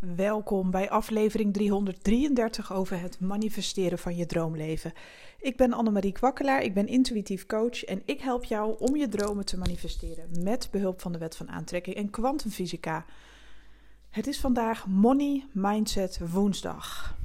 Welkom 0.00 0.70
bij 0.70 0.90
aflevering 0.90 1.52
333 1.52 2.72
over 2.72 3.00
het 3.00 3.20
manifesteren 3.20 3.98
van 3.98 4.16
je 4.16 4.26
droomleven. 4.26 4.92
Ik 5.40 5.56
ben 5.56 5.72
Annemarie 5.72 6.12
Kwakkelaar, 6.12 6.62
ik 6.62 6.74
ben 6.74 6.86
intuïtief 6.86 7.46
coach 7.46 7.84
en 7.84 8.02
ik 8.04 8.20
help 8.20 8.44
jou 8.44 8.78
om 8.78 8.96
je 8.96 9.08
dromen 9.08 9.44
te 9.44 9.58
manifesteren 9.58 10.42
met 10.42 10.68
behulp 10.70 11.00
van 11.00 11.12
de 11.12 11.18
wet 11.18 11.36
van 11.36 11.50
aantrekking 11.50 11.96
en 11.96 12.10
kwantumfysica. 12.10 13.04
Het 14.10 14.26
is 14.26 14.40
vandaag 14.40 14.86
Money 14.86 15.44
Mindset 15.52 16.20
Woensdag. 16.30 17.16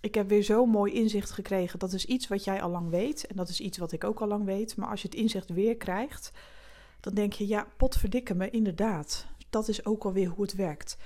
Ik 0.00 0.14
heb 0.14 0.28
weer 0.28 0.44
zo'n 0.44 0.70
mooi 0.70 0.92
inzicht 0.92 1.30
gekregen. 1.30 1.78
Dat 1.78 1.92
is 1.92 2.04
iets 2.04 2.28
wat 2.28 2.44
jij 2.44 2.62
al 2.62 2.70
lang 2.70 2.90
weet 2.90 3.26
en 3.26 3.36
dat 3.36 3.48
is 3.48 3.60
iets 3.60 3.78
wat 3.78 3.92
ik 3.92 4.04
ook 4.04 4.20
al 4.20 4.28
lang 4.28 4.44
weet. 4.44 4.76
Maar 4.76 4.88
als 4.88 5.02
je 5.02 5.08
het 5.08 5.16
inzicht 5.16 5.50
weer 5.50 5.76
krijgt, 5.76 6.32
dan 7.00 7.14
denk 7.14 7.32
je, 7.32 7.46
ja, 7.46 7.66
potverdikke 7.76 8.34
me, 8.34 8.50
inderdaad. 8.50 9.26
Dat 9.50 9.68
is 9.68 9.84
ook 9.84 10.04
alweer 10.04 10.28
hoe 10.28 10.44
het 10.44 10.54
werkt. 10.54 10.96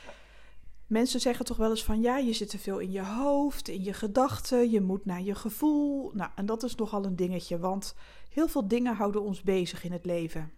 Mensen 0.91 1.21
zeggen 1.21 1.45
toch 1.45 1.57
wel 1.57 1.71
eens 1.71 1.85
van 1.85 2.01
ja, 2.01 2.17
je 2.17 2.33
zit 2.33 2.49
te 2.49 2.59
veel 2.59 2.79
in 2.79 2.91
je 2.91 3.05
hoofd, 3.05 3.69
in 3.69 3.85
je 3.85 3.93
gedachten, 3.93 4.71
je 4.71 4.81
moet 4.81 5.05
naar 5.05 5.23
je 5.23 5.35
gevoel. 5.35 6.11
Nou, 6.15 6.31
en 6.35 6.47
dat 6.47 6.63
is 6.63 6.75
nogal 6.75 7.05
een 7.05 7.17
dingetje, 7.17 7.59
want 7.59 7.95
heel 8.31 8.49
veel 8.49 8.69
dingen 8.69 8.95
houden 8.95 9.23
ons 9.23 9.43
bezig 9.43 9.85
in 9.85 9.93
het 9.93 10.05
leven. 10.05 10.53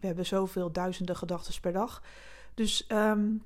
We 0.00 0.06
hebben 0.06 0.26
zoveel 0.26 0.72
duizenden 0.72 1.16
gedachten 1.16 1.60
per 1.60 1.72
dag. 1.72 2.02
Dus 2.54 2.84
um, 2.88 3.42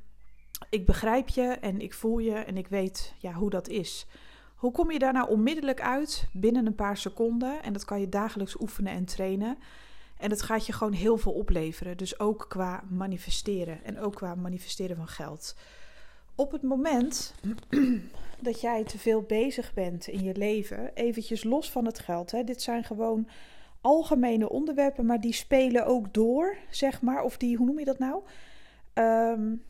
ik 0.70 0.86
begrijp 0.86 1.28
je 1.28 1.42
en 1.42 1.80
ik 1.80 1.94
voel 1.94 2.18
je 2.18 2.34
en 2.34 2.56
ik 2.56 2.68
weet 2.68 3.14
ja, 3.18 3.32
hoe 3.32 3.50
dat 3.50 3.68
is. 3.68 4.06
Hoe 4.54 4.72
kom 4.72 4.90
je 4.90 4.98
daar 4.98 5.12
nou 5.12 5.28
onmiddellijk 5.28 5.80
uit 5.80 6.28
binnen 6.32 6.66
een 6.66 6.74
paar 6.74 6.96
seconden? 6.96 7.62
En 7.62 7.72
dat 7.72 7.84
kan 7.84 8.00
je 8.00 8.08
dagelijks 8.08 8.60
oefenen 8.60 8.92
en 8.92 9.04
trainen. 9.04 9.58
En 10.16 10.30
het 10.30 10.42
gaat 10.42 10.66
je 10.66 10.72
gewoon 10.72 10.92
heel 10.92 11.16
veel 11.16 11.32
opleveren. 11.32 11.96
Dus 11.96 12.20
ook 12.20 12.46
qua 12.48 12.84
manifesteren 12.88 13.84
en 13.84 14.00
ook 14.00 14.14
qua 14.14 14.34
manifesteren 14.34 14.96
van 14.96 15.08
geld. 15.08 15.54
Op 16.38 16.52
het 16.52 16.62
moment 16.62 17.34
dat 18.40 18.60
jij 18.60 18.84
te 18.84 18.98
veel 18.98 19.22
bezig 19.22 19.74
bent 19.74 20.06
in 20.06 20.22
je 20.22 20.36
leven, 20.36 20.90
eventjes 20.94 21.44
los 21.44 21.70
van 21.70 21.84
het 21.84 21.98
geld. 21.98 22.30
Hè, 22.30 22.44
dit 22.44 22.62
zijn 22.62 22.84
gewoon 22.84 23.28
algemene 23.80 24.48
onderwerpen, 24.48 25.06
maar 25.06 25.20
die 25.20 25.32
spelen 25.32 25.86
ook 25.86 26.14
door, 26.14 26.56
zeg 26.70 27.02
maar. 27.02 27.22
Of 27.22 27.36
die, 27.36 27.56
hoe 27.56 27.66
noem 27.66 27.78
je 27.78 27.84
dat 27.84 27.98
nou? 27.98 28.22
Um, 28.94 29.62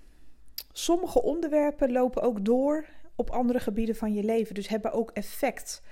sommige 0.72 1.22
onderwerpen 1.22 1.92
lopen 1.92 2.22
ook 2.22 2.44
door 2.44 2.84
op 3.16 3.30
andere 3.30 3.60
gebieden 3.60 3.96
van 3.96 4.14
je 4.14 4.24
leven. 4.24 4.54
Dus 4.54 4.68
hebben 4.68 4.92
ook 4.92 5.10
effect 5.10 5.82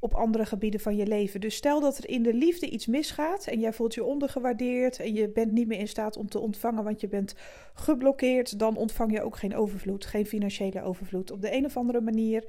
op 0.00 0.14
andere 0.14 0.44
gebieden 0.44 0.80
van 0.80 0.96
je 0.96 1.06
leven. 1.06 1.40
Dus 1.40 1.54
stel 1.54 1.80
dat 1.80 1.98
er 1.98 2.08
in 2.08 2.22
de 2.22 2.34
liefde 2.34 2.70
iets 2.70 2.86
misgaat 2.86 3.46
en 3.46 3.60
jij 3.60 3.72
voelt 3.72 3.94
je 3.94 4.04
ondergewaardeerd 4.04 5.00
en 5.00 5.14
je 5.14 5.28
bent 5.28 5.52
niet 5.52 5.66
meer 5.66 5.78
in 5.78 5.88
staat 5.88 6.16
om 6.16 6.28
te 6.28 6.38
ontvangen, 6.38 6.84
want 6.84 7.00
je 7.00 7.08
bent 7.08 7.34
geblokkeerd, 7.74 8.58
dan 8.58 8.76
ontvang 8.76 9.12
je 9.12 9.22
ook 9.22 9.36
geen 9.36 9.56
overvloed, 9.56 10.06
geen 10.06 10.26
financiële 10.26 10.82
overvloed. 10.82 11.30
Op 11.30 11.40
de 11.40 11.54
een 11.54 11.64
of 11.64 11.76
andere 11.76 12.00
manier 12.00 12.44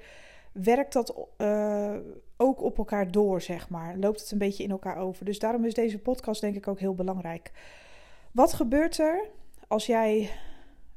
werkt 0.51 0.93
dat 0.93 1.27
uh, 1.37 1.95
ook 2.37 2.61
op 2.61 2.77
elkaar 2.77 3.11
door, 3.11 3.41
zeg 3.41 3.69
maar. 3.69 3.97
Loopt 3.97 4.21
het 4.21 4.31
een 4.31 4.37
beetje 4.37 4.63
in 4.63 4.71
elkaar 4.71 4.97
over. 4.97 5.25
Dus 5.25 5.39
daarom 5.39 5.65
is 5.65 5.73
deze 5.73 5.99
podcast 5.99 6.41
denk 6.41 6.55
ik 6.55 6.67
ook 6.67 6.79
heel 6.79 6.95
belangrijk. 6.95 7.51
Wat 8.31 8.53
gebeurt 8.53 8.97
er 8.97 9.27
als 9.67 9.85
jij 9.85 10.29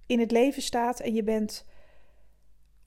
in 0.07 0.21
het 0.21 0.31
leven 0.31 0.63
staat 0.63 1.01
en 1.01 1.15
je 1.15 1.23
bent 1.23 1.65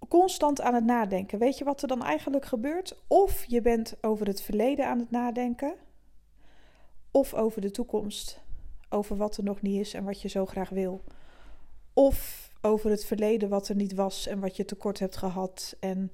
constant 0.08 0.62
aan 0.62 0.74
het 0.74 0.86
nadenken. 0.86 1.40
Weet 1.40 1.58
je 1.58 1.64
wat 1.64 1.82
er 1.82 1.88
dan 1.88 2.04
eigenlijk 2.04 2.46
gebeurt? 2.46 2.98
Of 3.08 3.46
je 3.46 3.62
bent 3.62 3.96
over 4.02 4.28
het 4.28 4.42
verleden 4.42 4.88
aan 4.88 5.00
het 5.00 5.12
nadenken, 5.12 5.74
of 7.12 7.34
over 7.34 7.62
de 7.62 7.72
toekomst, 7.72 8.42
over 8.90 9.18
wat 9.18 9.38
er 9.38 9.44
nog 9.44 9.62
niet 9.62 9.80
is 9.80 9.94
en 9.94 10.04
wat 10.04 10.22
je 10.22 10.28
zo 10.28 10.46
graag 10.46 10.70
wil. 10.70 11.04
Of 11.94 12.50
over 12.62 12.90
het 12.90 13.06
verleden 13.06 13.50
wat 13.50 13.68
er 13.68 13.76
niet 13.76 13.94
was 13.94 14.28
en 14.28 14.40
wat 14.40 14.56
je 14.56 14.66
tekort 14.66 15.00
hebt 15.00 15.18
gehad 15.18 15.76
en 15.80 16.12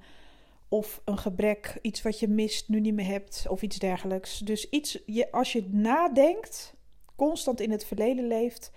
of 0.68 1.00
een 1.04 1.18
gebrek, 1.18 1.78
iets 1.82 2.02
wat 2.02 2.18
je 2.18 2.28
mist, 2.28 2.68
nu 2.68 2.80
niet 2.80 2.94
meer 2.94 3.06
hebt 3.06 3.46
of 3.48 3.62
iets 3.62 3.78
dergelijks. 3.78 4.38
Dus 4.38 4.70
iets, 4.70 5.02
je, 5.06 5.32
als 5.32 5.52
je 5.52 5.68
nadenkt, 5.70 6.74
constant 7.16 7.60
in 7.60 7.70
het 7.70 7.84
verleden 7.84 8.26
leeft, 8.26 8.70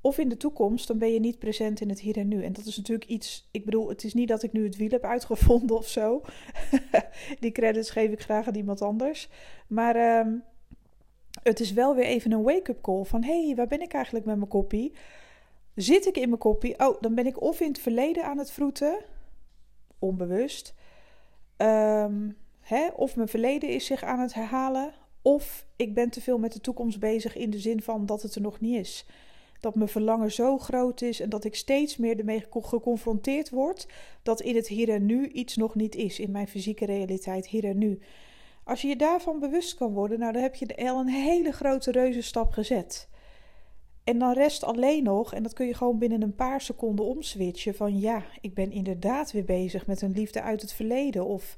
of 0.00 0.18
in 0.18 0.28
de 0.28 0.36
toekomst, 0.36 0.86
dan 0.86 0.98
ben 0.98 1.12
je 1.12 1.20
niet 1.20 1.38
present 1.38 1.80
in 1.80 1.88
het 1.88 2.00
hier 2.00 2.16
en 2.16 2.28
nu. 2.28 2.44
En 2.44 2.52
dat 2.52 2.66
is 2.66 2.76
natuurlijk 2.76 3.10
iets. 3.10 3.48
Ik 3.50 3.64
bedoel, 3.64 3.88
het 3.88 4.04
is 4.04 4.14
niet 4.14 4.28
dat 4.28 4.42
ik 4.42 4.52
nu 4.52 4.64
het 4.64 4.76
wiel 4.76 4.90
heb 4.90 5.04
uitgevonden 5.04 5.76
of 5.76 5.88
zo. 5.88 6.22
Die 7.40 7.52
credits 7.52 7.90
geef 7.90 8.10
ik 8.10 8.20
graag 8.20 8.46
aan 8.46 8.54
iemand 8.54 8.82
anders. 8.82 9.28
Maar 9.66 9.96
ehm, 9.96 10.34
het 11.42 11.60
is 11.60 11.72
wel 11.72 11.94
weer 11.94 12.04
even 12.04 12.32
een 12.32 12.42
wake-up 12.42 12.80
call 12.80 13.04
van: 13.04 13.24
hey, 13.24 13.52
waar 13.56 13.66
ben 13.66 13.80
ik 13.80 13.92
eigenlijk 13.92 14.24
met 14.24 14.36
mijn 14.36 14.48
koppie? 14.48 14.92
Zit 15.74 16.06
ik 16.06 16.16
in 16.16 16.28
mijn 16.28 16.40
koppie? 16.40 16.78
Oh, 16.78 17.00
dan 17.00 17.14
ben 17.14 17.26
ik 17.26 17.40
of 17.40 17.60
in 17.60 17.68
het 17.68 17.78
verleden 17.78 18.24
aan 18.24 18.38
het 18.38 18.50
vroeten, 18.50 18.98
onbewust. 19.98 20.74
Um, 21.56 22.36
hè, 22.60 22.88
of 22.88 23.16
mijn 23.16 23.28
verleden 23.28 23.68
is 23.68 23.86
zich 23.86 24.02
aan 24.02 24.20
het 24.20 24.34
herhalen. 24.34 24.92
Of 25.22 25.66
ik 25.76 25.94
ben 25.94 26.10
te 26.10 26.20
veel 26.20 26.38
met 26.38 26.52
de 26.52 26.60
toekomst 26.60 27.00
bezig 27.00 27.36
in 27.36 27.50
de 27.50 27.58
zin 27.58 27.82
van 27.82 28.06
dat 28.06 28.22
het 28.22 28.34
er 28.34 28.40
nog 28.40 28.60
niet 28.60 28.76
is 28.76 29.06
dat 29.60 29.74
mijn 29.74 29.88
verlangen 29.88 30.32
zo 30.32 30.58
groot 30.58 31.02
is 31.02 31.20
en 31.20 31.28
dat 31.28 31.44
ik 31.44 31.54
steeds 31.54 31.96
meer 31.96 32.18
ermee 32.18 32.44
geconfronteerd 32.50 33.50
word 33.50 33.88
dat 34.22 34.40
in 34.40 34.56
het 34.56 34.68
hier 34.68 34.88
en 34.88 35.06
nu 35.06 35.28
iets 35.28 35.56
nog 35.56 35.74
niet 35.74 35.94
is, 35.94 36.20
in 36.20 36.30
mijn 36.30 36.48
fysieke 36.48 36.86
realiteit 36.86 37.46
hier 37.46 37.64
en 37.64 37.78
nu. 37.78 37.98
Als 38.64 38.82
je 38.82 38.88
je 38.88 38.96
daarvan 38.96 39.38
bewust 39.38 39.74
kan 39.74 39.92
worden, 39.92 40.18
nou 40.18 40.32
dan 40.32 40.42
heb 40.42 40.54
je 40.54 40.76
al 40.76 41.00
een 41.00 41.08
hele 41.08 41.52
grote 41.52 41.90
reuzenstap 41.90 42.52
gezet. 42.52 43.08
En 44.04 44.18
dan 44.18 44.32
rest 44.32 44.64
alleen 44.64 45.02
nog, 45.02 45.34
en 45.34 45.42
dat 45.42 45.52
kun 45.52 45.66
je 45.66 45.74
gewoon 45.74 45.98
binnen 45.98 46.22
een 46.22 46.34
paar 46.34 46.60
seconden 46.60 47.04
omswitchen, 47.04 47.74
van 47.74 47.98
ja, 47.98 48.24
ik 48.40 48.54
ben 48.54 48.72
inderdaad 48.72 49.32
weer 49.32 49.44
bezig 49.44 49.86
met 49.86 50.02
een 50.02 50.12
liefde 50.12 50.42
uit 50.42 50.60
het 50.60 50.72
verleden 50.72 51.26
of 51.26 51.56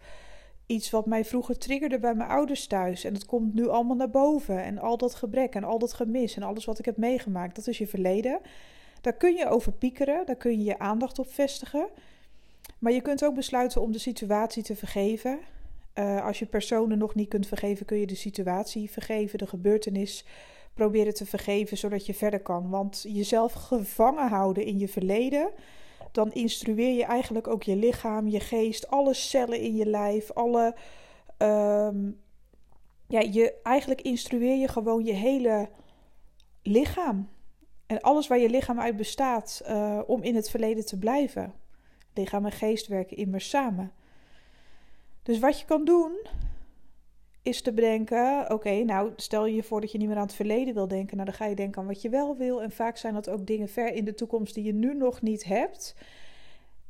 iets 0.70 0.90
wat 0.90 1.06
mij 1.06 1.24
vroeger 1.24 1.58
triggerde 1.58 1.98
bij 1.98 2.14
mijn 2.14 2.28
ouders 2.28 2.66
thuis. 2.66 3.04
En 3.04 3.14
het 3.14 3.26
komt 3.26 3.54
nu 3.54 3.68
allemaal 3.68 3.96
naar 3.96 4.10
boven. 4.10 4.62
En 4.62 4.78
al 4.78 4.96
dat 4.96 5.14
gebrek 5.14 5.54
en 5.54 5.64
al 5.64 5.78
dat 5.78 5.92
gemis 5.92 6.36
en 6.36 6.42
alles 6.42 6.64
wat 6.64 6.78
ik 6.78 6.84
heb 6.84 6.96
meegemaakt, 6.96 7.56
dat 7.56 7.66
is 7.66 7.78
je 7.78 7.86
verleden. 7.86 8.40
Daar 9.00 9.12
kun 9.12 9.34
je 9.34 9.48
over 9.48 9.72
piekeren, 9.72 10.26
daar 10.26 10.36
kun 10.36 10.58
je 10.58 10.64
je 10.64 10.78
aandacht 10.78 11.18
op 11.18 11.32
vestigen. 11.32 11.86
Maar 12.78 12.92
je 12.92 13.00
kunt 13.00 13.24
ook 13.24 13.34
besluiten 13.34 13.80
om 13.80 13.92
de 13.92 13.98
situatie 13.98 14.62
te 14.62 14.76
vergeven. 14.76 15.38
Uh, 15.94 16.24
als 16.24 16.38
je 16.38 16.46
personen 16.46 16.98
nog 16.98 17.14
niet 17.14 17.28
kunt 17.28 17.46
vergeven, 17.46 17.86
kun 17.86 17.98
je 17.98 18.06
de 18.06 18.14
situatie 18.14 18.90
vergeven, 18.90 19.38
de 19.38 19.46
gebeurtenis 19.46 20.24
proberen 20.74 21.14
te 21.14 21.26
vergeven, 21.26 21.76
zodat 21.76 22.06
je 22.06 22.14
verder 22.14 22.40
kan. 22.40 22.70
Want 22.70 23.04
jezelf 23.08 23.52
gevangen 23.52 24.28
houden 24.28 24.64
in 24.64 24.78
je 24.78 24.88
verleden 24.88 25.50
dan 26.12 26.32
instrueer 26.32 26.96
je 26.96 27.04
eigenlijk 27.04 27.48
ook 27.48 27.62
je 27.62 27.76
lichaam, 27.76 28.28
je 28.28 28.40
geest, 28.40 28.88
alle 28.88 29.14
cellen 29.14 29.60
in 29.60 29.76
je 29.76 29.86
lijf, 29.86 30.30
alle. 30.30 30.76
Um, 31.38 32.20
ja, 33.06 33.20
je, 33.20 33.60
eigenlijk 33.62 34.00
instrueer 34.00 34.56
je 34.56 34.68
gewoon 34.68 35.04
je 35.04 35.12
hele 35.12 35.68
lichaam. 36.62 37.28
En 37.86 38.00
alles 38.00 38.26
waar 38.26 38.38
je 38.38 38.50
lichaam 38.50 38.80
uit 38.80 38.96
bestaat 38.96 39.62
uh, 39.68 40.00
om 40.06 40.22
in 40.22 40.34
het 40.34 40.50
verleden 40.50 40.86
te 40.86 40.98
blijven. 40.98 41.54
Lichaam 42.14 42.44
en 42.44 42.52
geest 42.52 42.86
werken 42.86 43.16
immers 43.16 43.48
samen. 43.48 43.92
Dus 45.22 45.38
wat 45.38 45.60
je 45.60 45.66
kan 45.66 45.84
doen, 45.84 46.26
is 47.42 47.62
te 47.62 47.72
bedenken: 47.72 48.50
oké, 48.50 48.84
nou 48.84 49.12
stel 49.16 49.46
je 49.46 49.54
je 49.54 49.62
voor 49.62 49.80
dat 49.80 49.92
je 49.92 49.98
niet 49.98 50.08
meer 50.08 50.16
aan 50.16 50.22
het 50.22 50.34
verleden 50.34 50.74
wil 50.74 50.88
denken. 50.88 51.16
Nou, 51.16 51.28
dan 51.28 51.38
ga 51.38 51.46
je 51.46 51.54
denken 51.54 51.80
aan 51.80 51.86
wat 51.86 52.02
je 52.02 52.08
wel 52.08 52.36
wil. 52.36 52.62
En 52.62 52.70
vaak 52.70 52.96
zijn 52.96 53.14
dat 53.14 53.28
ook 53.28 53.46
dingen 53.46 53.68
ver 53.68 53.92
in 53.92 54.04
de 54.04 54.14
toekomst 54.14 54.54
die 54.54 54.64
je 54.64 54.74
nu 54.74 54.94
nog 54.94 55.22
niet 55.22 55.44
hebt. 55.44 55.94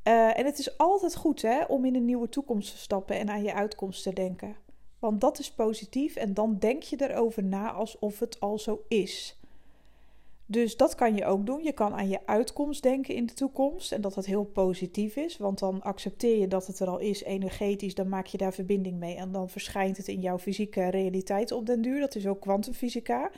Uh, 0.04 0.38
en 0.38 0.44
het 0.44 0.58
is 0.58 0.78
altijd 0.78 1.16
goed 1.16 1.42
hè, 1.42 1.64
om 1.64 1.84
in 1.84 1.94
een 1.94 2.04
nieuwe 2.04 2.28
toekomst 2.28 2.70
te 2.70 2.78
stappen 2.78 3.18
en 3.18 3.30
aan 3.30 3.42
je 3.42 3.54
uitkomst 3.54 4.02
te 4.02 4.12
denken. 4.12 4.56
Want 4.98 5.20
dat 5.20 5.38
is 5.38 5.52
positief 5.52 6.16
en 6.16 6.34
dan 6.34 6.58
denk 6.58 6.82
je 6.82 7.08
erover 7.08 7.44
na 7.44 7.72
alsof 7.72 8.18
het 8.18 8.40
al 8.40 8.58
zo 8.58 8.84
is. 8.88 9.39
Dus 10.50 10.76
dat 10.76 10.94
kan 10.94 11.16
je 11.16 11.24
ook 11.24 11.46
doen. 11.46 11.62
Je 11.62 11.72
kan 11.72 11.94
aan 11.94 12.08
je 12.08 12.26
uitkomst 12.26 12.82
denken 12.82 13.14
in 13.14 13.26
de 13.26 13.32
toekomst 13.32 13.92
en 13.92 14.00
dat 14.00 14.14
dat 14.14 14.26
heel 14.26 14.44
positief 14.44 15.16
is, 15.16 15.36
want 15.36 15.58
dan 15.58 15.82
accepteer 15.82 16.38
je 16.38 16.48
dat 16.48 16.66
het 16.66 16.80
er 16.80 16.88
al 16.88 16.98
is 16.98 17.22
energetisch, 17.22 17.94
dan 17.94 18.08
maak 18.08 18.26
je 18.26 18.38
daar 18.38 18.52
verbinding 18.52 18.98
mee 18.98 19.16
en 19.16 19.32
dan 19.32 19.48
verschijnt 19.48 19.96
het 19.96 20.08
in 20.08 20.20
jouw 20.20 20.38
fysieke 20.38 20.88
realiteit 20.88 21.52
op 21.52 21.66
den 21.66 21.82
duur. 21.82 22.00
Dat 22.00 22.14
is 22.14 22.26
ook 22.26 22.40
kwantumfysica. 22.40 23.30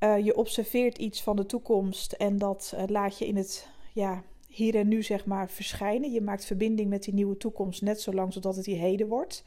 Uh, 0.00 0.24
je 0.24 0.36
observeert 0.36 0.98
iets 0.98 1.22
van 1.22 1.36
de 1.36 1.46
toekomst 1.46 2.12
en 2.12 2.38
dat 2.38 2.72
uh, 2.74 2.82
laat 2.86 3.18
je 3.18 3.26
in 3.26 3.36
het 3.36 3.68
ja, 3.92 4.22
hier 4.46 4.74
en 4.74 4.88
nu 4.88 5.02
zeg 5.02 5.26
maar 5.26 5.50
verschijnen. 5.50 6.12
Je 6.12 6.20
maakt 6.20 6.44
verbinding 6.44 6.88
met 6.88 7.02
die 7.02 7.14
nieuwe 7.14 7.36
toekomst 7.36 7.82
net 7.82 8.00
zolang 8.00 8.32
zodat 8.32 8.56
het 8.56 8.64
die 8.64 8.78
heden 8.78 9.08
wordt. 9.08 9.44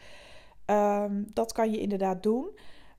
Um, 0.66 1.28
dat 1.34 1.52
kan 1.52 1.72
je 1.72 1.80
inderdaad 1.80 2.24
doen. 2.24 2.50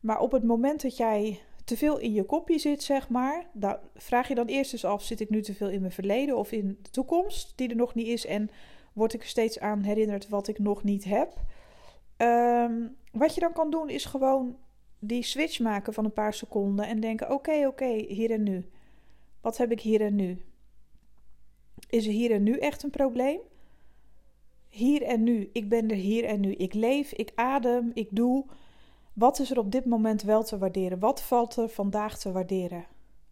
Maar 0.01 0.21
op 0.21 0.33
het 0.33 0.45
moment 0.45 0.83
dat 0.83 0.97
jij 0.97 1.41
te 1.65 1.77
veel 1.77 1.99
in 1.99 2.13
je 2.13 2.25
kopje 2.25 2.59
zit, 2.59 2.83
zeg 2.83 3.09
maar, 3.09 3.47
dan 3.53 3.77
vraag 3.95 4.29
je 4.29 4.35
dan 4.35 4.47
eerst 4.47 4.73
eens 4.73 4.85
af: 4.85 5.03
zit 5.03 5.21
ik 5.21 5.31
nu 5.31 5.43
te 5.43 5.55
veel 5.55 5.71
in 5.71 5.81
mijn 5.81 5.93
verleden 5.93 6.37
of 6.37 6.53
in 6.53 6.79
de 6.83 6.91
toekomst 6.91 7.53
die 7.57 7.69
er 7.69 7.77
nog 7.77 7.95
niet 7.95 8.07
is? 8.07 8.27
En 8.27 8.51
word 8.93 9.15
ik 9.15 9.21
er 9.21 9.29
steeds 9.29 9.61
aan 9.61 9.83
herinnerd 9.83 10.29
wat 10.29 10.49
ik 10.49 10.59
nog 10.59 10.83
niet 10.83 11.05
heb? 11.05 11.33
Um, 12.17 12.97
wat 13.13 13.35
je 13.35 13.41
dan 13.41 13.53
kan 13.53 13.71
doen 13.71 13.89
is 13.89 14.05
gewoon 14.05 14.57
die 14.99 15.23
switch 15.23 15.61
maken 15.61 15.93
van 15.93 16.05
een 16.05 16.13
paar 16.13 16.35
seconden 16.35 16.87
en 16.87 17.01
denken: 17.01 17.31
oké, 17.31 17.67
oké, 17.67 18.05
hier 18.09 18.31
en 18.31 18.43
nu. 18.43 18.69
Wat 19.41 19.57
heb 19.57 19.71
ik 19.71 19.81
hier 19.81 20.01
en 20.01 20.15
nu? 20.15 20.43
Is 21.89 22.07
er 22.07 22.13
hier 22.13 22.31
en 22.31 22.43
nu 22.43 22.59
echt 22.59 22.83
een 22.83 22.91
probleem? 22.91 23.41
Hier 24.69 25.03
en 25.03 25.23
nu. 25.23 25.51
Ik 25.53 25.69
ben 25.69 25.91
er 25.91 25.97
hier 25.97 26.25
en 26.25 26.41
nu. 26.41 26.53
Ik 26.53 26.75
leef, 26.75 27.13
ik 27.13 27.33
adem, 27.35 27.91
ik 27.95 28.09
doe. 28.11 28.45
Wat 29.13 29.39
is 29.39 29.51
er 29.51 29.59
op 29.59 29.73
dit 29.73 29.85
moment 29.85 30.23
wel 30.23 30.45
te 30.45 30.59
waarderen? 30.59 30.99
Wat 30.99 31.23
valt 31.23 31.57
er 31.57 31.69
vandaag 31.69 32.19
te 32.19 32.33
waarderen? 32.33 32.85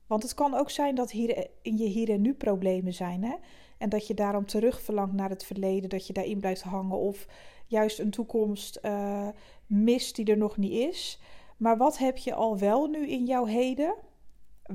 Want 0.07 0.23
het 0.23 0.35
kan 0.35 0.55
ook 0.55 0.71
zijn 0.71 0.95
dat 0.95 1.11
hier 1.11 1.49
in 1.63 1.77
je 1.77 1.87
hier 1.87 2.11
en 2.11 2.21
nu 2.21 2.35
problemen 2.35 2.95
zijn. 2.95 3.25
Hè? 3.25 3.35
En 3.79 3.89
dat 3.89 4.07
je 4.07 4.15
daarom 4.15 4.47
terug 4.47 4.83
verlangt 4.83 5.15
naar 5.15 5.31
het 5.31 5.45
verleden, 5.45 5.89
dat 5.89 6.07
je 6.07 6.13
daarin 6.13 6.39
blijft 6.39 6.63
hangen. 6.63 6.99
Of 6.99 7.27
juist 7.67 7.99
een 7.99 8.11
toekomst 8.11 8.79
uh, 8.83 9.29
mist 9.67 10.17
die 10.17 10.25
er 10.25 10.37
nog 10.37 10.57
niet 10.57 10.73
is. 10.73 11.21
Maar 11.57 11.77
wat 11.77 11.99
heb 11.99 12.17
je 12.17 12.35
al 12.35 12.59
wel 12.59 12.87
nu 12.87 13.09
in 13.09 13.25
jouw 13.25 13.45
heden? 13.45 13.95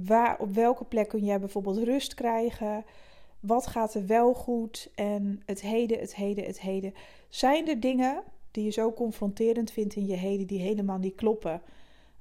Waar, 0.06 0.40
op 0.40 0.54
welke 0.54 0.84
plek 0.84 1.07
kun 1.07 1.25
jij 1.25 1.40
bijvoorbeeld 1.40 1.78
rust 1.78 2.13
krijgen? 2.13 2.86
Wat 3.40 3.68
gaat 3.68 3.94
er 3.94 4.06
wel 4.06 4.34
goed? 4.34 4.92
En 4.96 5.42
het 5.46 5.62
heden, 5.62 6.00
het 6.00 6.16
heden, 6.16 6.46
het 6.46 6.62
heden. 6.62 6.94
Zijn 7.30 7.68
er 7.68 7.80
dingen 7.80 8.24
die 8.56 8.63
je 8.63 8.72
zo 8.72 8.94
confronterend 8.94 9.72
vindt 9.72 9.96
in 9.96 10.06
je 10.06 10.16
heden 10.16 10.48
die 10.48 10.60
helemaal 10.60 10.98
niet 10.98 11.16
kloppen? 11.16 11.62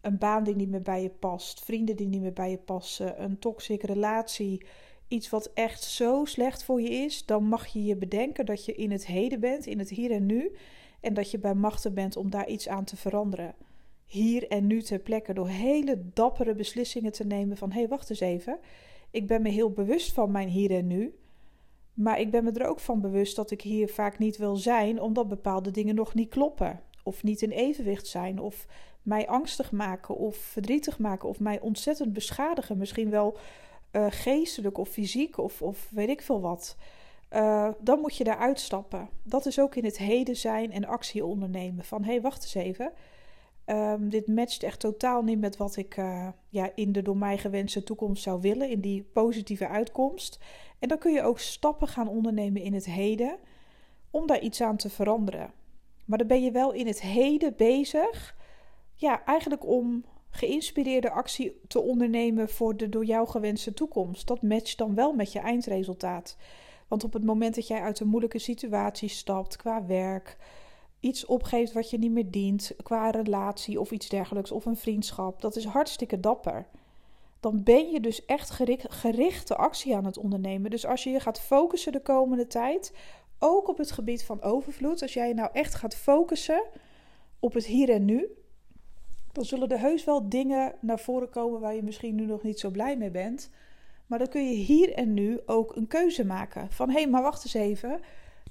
Een 0.01 0.19
baan 0.19 0.45
die 0.45 0.57
niet 0.57 0.69
meer 0.69 0.83
bij 0.83 1.03
je 1.03 1.11
past, 1.11 1.65
vrienden 1.65 1.97
die 1.97 2.07
niet 2.07 2.21
meer 2.21 2.33
bij 2.33 2.51
je 2.51 2.59
passen, 2.59 3.23
een 3.23 3.39
toxische 3.39 3.87
relatie, 3.87 4.67
iets 5.09 5.31
wat 5.31 5.51
echt 5.55 5.83
zo 5.83 6.25
slecht 6.25 6.65
voor 6.65 6.81
je 6.81 6.91
is, 6.91 7.27
dan 7.27 7.45
mag 7.45 7.67
je 7.67 7.85
je 7.85 7.97
bedenken 7.97 8.47
dat 8.47 8.65
je 8.65 8.75
in 8.75 8.91
het 8.91 9.07
heden 9.07 9.41
bent, 9.41 9.67
in 9.67 9.79
het 9.79 9.91
hier 9.91 10.11
en 10.11 10.27
nu, 10.27 10.53
en 11.01 11.15
dat 11.15 11.31
je 11.31 11.39
bij 11.39 11.55
machten 11.55 11.95
bent 11.95 12.17
om 12.17 12.31
daar 12.31 12.49
iets 12.49 12.69
aan 12.69 12.85
te 12.85 12.97
veranderen. 12.97 13.55
Hier 14.05 14.49
en 14.49 14.67
nu 14.67 14.83
ter 14.83 14.99
plekke 14.99 15.35
door 15.35 15.49
hele 15.49 16.03
dappere 16.13 16.55
beslissingen 16.55 17.13
te 17.13 17.25
nemen 17.25 17.57
van 17.57 17.73
hé, 17.73 17.79
hey, 17.79 17.89
wacht 17.89 18.11
eens 18.11 18.21
even. 18.21 18.59
Ik 19.11 19.27
ben 19.27 19.43
me 19.43 19.49
heel 19.49 19.71
bewust 19.71 20.13
van 20.13 20.31
mijn 20.31 20.49
hier 20.49 20.71
en 20.71 20.87
nu. 20.87 21.15
Maar 21.95 22.21
ik 22.21 22.31
ben 22.31 22.45
me 22.45 22.53
er 22.53 22.67
ook 22.67 22.81
van 22.81 23.01
bewust 23.01 23.37
dat 23.37 23.51
ik 23.51 23.61
hier 23.61 23.89
vaak 23.89 24.19
niet 24.19 24.37
wil 24.37 24.57
zijn, 24.57 25.01
omdat 25.01 25.29
bepaalde 25.29 25.71
dingen 25.71 25.95
nog 25.95 26.15
niet 26.15 26.29
kloppen. 26.29 26.81
Of 27.03 27.23
niet 27.23 27.43
in 27.43 27.51
evenwicht 27.51 28.07
zijn. 28.07 28.39
Of 28.39 28.67
mij 29.03 29.29
angstig 29.29 29.73
maken. 29.73 30.17
Of 30.17 30.37
verdrietig 30.37 30.99
maken. 30.99 31.29
Of 31.29 31.41
mij 31.41 31.61
ontzettend 31.61 32.13
beschadigen. 32.13 32.79
Misschien 32.79 33.11
wel 33.11 33.37
uh, 33.93 34.07
geestelijk 34.09 34.79
of 34.79 34.89
fysiek. 34.89 35.39
Of, 35.39 35.63
of 35.63 35.89
weet 35.91 36.09
ik 36.09 36.23
veel 36.23 36.41
wat. 36.41 36.77
Uh, 37.33 37.69
dan 37.81 38.01
moet 38.01 38.17
je 38.17 38.25
daar 38.25 38.39
uitstappen. 38.39 39.09
Dat 39.23 39.47
is 39.47 39.61
ook 39.61 39.75
in 39.75 39.85
het 39.85 39.99
heden 39.99 40.37
zijn 40.37 40.73
en 40.73 40.85
actie 40.85 41.25
ondernemen. 41.25 41.85
Van 41.85 42.03
hé, 42.05 42.11
hey, 42.11 42.21
wacht 42.21 42.43
eens 42.43 42.55
even. 42.55 42.93
Um, 43.67 44.09
dit 44.09 44.27
matcht 44.27 44.63
echt 44.63 44.81
totaal 44.81 45.23
niet 45.23 45.41
met 45.41 45.57
wat 45.57 45.77
ik 45.77 45.97
uh, 45.97 46.29
ja, 46.49 46.71
in 46.75 46.93
de 46.93 47.03
door 47.03 47.17
mij 47.17 47.39
gewenste 47.39 47.83
toekomst 47.83 48.23
zou 48.23 48.41
willen, 48.41 48.71
in 48.71 48.81
die 48.81 49.03
positieve 49.13 49.69
uitkomst. 49.69 50.39
En 50.79 50.89
dan 50.89 50.99
kun 50.99 51.13
je 51.13 51.23
ook 51.23 51.39
stappen 51.39 51.89
gaan 51.89 52.09
ondernemen 52.09 52.63
in 52.63 52.75
het 52.75 52.87
heden 52.87 53.39
om 54.11 54.27
daar 54.27 54.41
iets 54.41 54.61
aan 54.61 54.77
te 54.77 54.91
veranderen. 54.91 55.53
Maar 56.05 56.19
dan 56.19 56.27
ben 56.27 56.43
je 56.43 56.51
wel 56.51 56.73
in 56.73 56.87
het 56.87 57.01
heden 57.01 57.57
bezig, 57.57 58.37
ja, 58.95 59.25
eigenlijk 59.25 59.67
om 59.67 60.05
geïnspireerde 60.31 61.11
actie 61.11 61.61
te 61.69 61.81
ondernemen 61.81 62.49
voor 62.49 62.77
de 62.77 62.89
door 62.89 63.05
jou 63.05 63.29
gewenste 63.29 63.75
toekomst. 63.75 64.27
Dat 64.27 64.43
matcht 64.43 64.79
dan 64.79 64.95
wel 64.95 65.13
met 65.13 65.33
je 65.33 65.39
eindresultaat. 65.39 66.37
Want 66.89 67.05
op 67.05 67.13
het 67.13 67.25
moment 67.25 67.55
dat 67.55 67.67
jij 67.67 67.81
uit 67.81 68.01
een 68.01 68.09
moeilijke 68.09 68.39
situatie 68.39 69.09
stapt 69.09 69.57
qua 69.57 69.87
werk, 69.87 70.37
iets 71.01 71.25
opgeeft 71.25 71.73
wat 71.73 71.91
je 71.91 71.99
niet 71.99 72.11
meer 72.11 72.31
dient, 72.31 72.73
qua 72.83 73.11
relatie 73.11 73.81
of 73.81 73.91
iets 73.91 74.09
dergelijks, 74.09 74.51
of 74.51 74.67
een 74.67 74.77
vriendschap, 74.77 75.41
dat 75.41 75.57
is 75.57 75.65
hartstikke 75.65 76.21
dapper. 76.21 76.67
Dan 77.45 77.63
ben 77.63 77.91
je 77.91 78.01
dus 78.01 78.25
echt 78.25 78.51
gerichte 78.89 79.57
actie 79.57 79.97
aan 79.97 80.05
het 80.05 80.19
ondernemen. 80.19 80.71
Dus 80.71 80.87
als 80.87 81.05
je 81.05 81.11
je 81.11 81.21
gaat 81.21 81.41
focussen 81.41 81.93
de 81.93 82.01
komende 82.01 82.47
tijd, 82.47 82.93
ook 83.39 83.69
op 83.69 83.79
het 83.79 83.91
gebied 83.91 84.25
van 84.25 84.43
overvloed, 84.43 85.03
als 85.03 85.15
jij 85.15 85.29
je 85.29 85.35
nou 85.35 85.49
echt 85.53 85.75
gaat 85.75 85.97
focussen 85.97 86.63
op 87.39 87.55
het 87.55 87.67
hier 87.67 87.91
en 87.91 88.05
nu, 88.05 88.29
dan 89.33 89.45
zullen 89.45 89.69
er 89.69 89.81
heus 89.81 90.05
wel 90.05 90.29
dingen 90.29 90.75
naar 90.81 90.99
voren 90.99 91.31
komen 91.31 91.61
waar 91.61 91.75
je 91.75 91.83
misschien 91.83 92.15
nu 92.15 92.27
nog 92.27 92.43
niet 92.43 92.61
zo 92.61 92.71
blij 92.71 92.97
mee 92.97 93.11
bent. 93.11 93.51
Maar 94.07 94.19
dan 94.19 94.29
kun 94.29 94.49
je 94.49 94.55
hier 94.55 94.93
en 94.93 95.15
nu 95.15 95.41
ook 95.47 95.77
een 95.77 95.87
keuze 95.87 96.25
maken. 96.25 96.71
Van 96.71 96.91
hé, 96.91 97.01
hey, 97.01 97.09
maar 97.09 97.23
wacht 97.23 97.45
eens 97.45 97.55
even 97.55 98.01